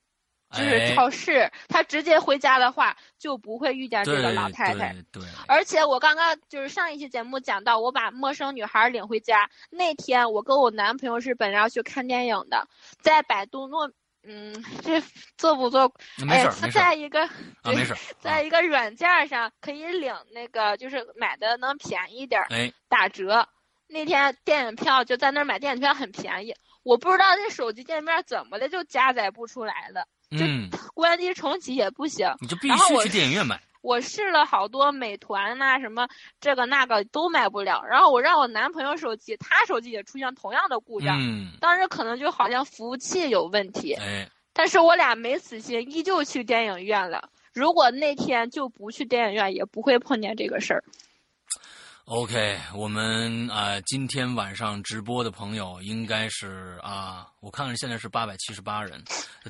[0.53, 4.95] 就是超市，他直接回家的话，就不会遇见这个老太太。
[5.13, 5.23] 对。
[5.47, 12.69] 而且我刚刚就是上一期节目讲到，我把陌生女孩领回家那天，我跟我男朋友是本来要去看电影的，
[13.01, 13.91] 在百度诺。
[14.23, 15.03] 嗯，这
[15.39, 15.91] 做不做？
[16.27, 16.71] 没事。
[16.73, 17.25] 在一个
[17.63, 23.49] 啊，没事，在一个软件上可以领那个，就是买的能便宜点儿，哎，打折。
[23.87, 30.45] 那天电影票就在那儿买电影票很便宜，我不知道这手机界面怎么的就加载不出来了，就
[30.95, 32.29] 关机重启也不行。
[32.41, 33.61] 你就必须去电影院买。
[33.83, 36.07] 我试了好多美团呐，什么
[36.39, 37.83] 这个那个都买不了。
[37.89, 41.19] 然后我让我男朋友手机，他手机也出现同样的故障。
[41.19, 43.95] 嗯，当时可能就好像服务器有问题。
[43.95, 47.31] 哎，但是我俩没死心，依旧去电影院了。
[47.55, 50.85] 如果那天就不去电影院，也不会碰见这个事儿。
[52.11, 59.01] OK，我们啊，今天晚上直播的朋友应该是啊，我看看现在是八百七十八人，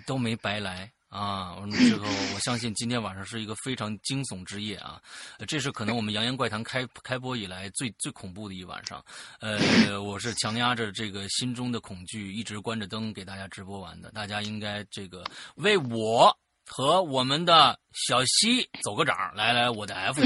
[0.05, 0.93] 都没白来。
[1.09, 5.01] 啊，这个我相信今天晚上是一个非常惊悚之夜啊！
[5.49, 9.03] 这是可能我们《扬言怪谈》开开播以来最最恐怖的一晚上。
[9.41, 14.11] 呃，我是强压着这个心中的恐惧，一直关着灯给大家直播完的。
[14.11, 16.39] 大家应该这个为我。
[16.73, 20.23] 和我们的小西走个掌，来来，我的 F，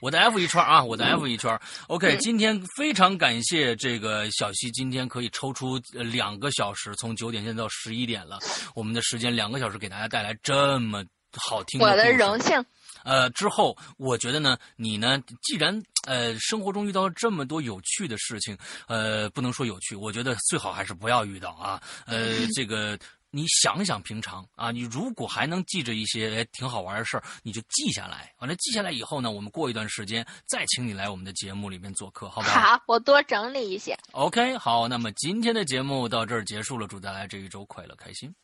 [0.00, 1.60] 我的 F 一圈啊，我的 F 一圈。
[1.88, 8.38] OK，今天非常感谢这个小西，今天可以抽出两个小时，从九点现在到十一点了，
[8.74, 11.04] 我们的时间两个小时给大家带来这么
[11.36, 11.84] 好听的。
[11.84, 12.64] 我的荣幸。
[13.04, 18.56] 呃，之后我觉得呢，你呢，既然呃生活中遇到这么多有趣的事情，
[18.88, 21.80] 呃，不能说有趣，我觉得最好还是不要遇到啊。
[22.06, 22.98] 呃， 这个。
[23.36, 28.32] 你想想平常啊，你如果还能记着一些挺好玩的事儿，你就记下来。
[28.38, 32.58] 完了记下来以后呢，我们过一段时间再请你来我们的节目里面做客，好不好？
[32.58, 33.94] 好，我多整理一些。
[34.12, 38.34] OK，好，那么今天的节目到这儿结束了，祝大家这一周快乐开心，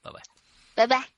[0.00, 0.22] 拜拜，
[0.74, 1.17] 拜拜。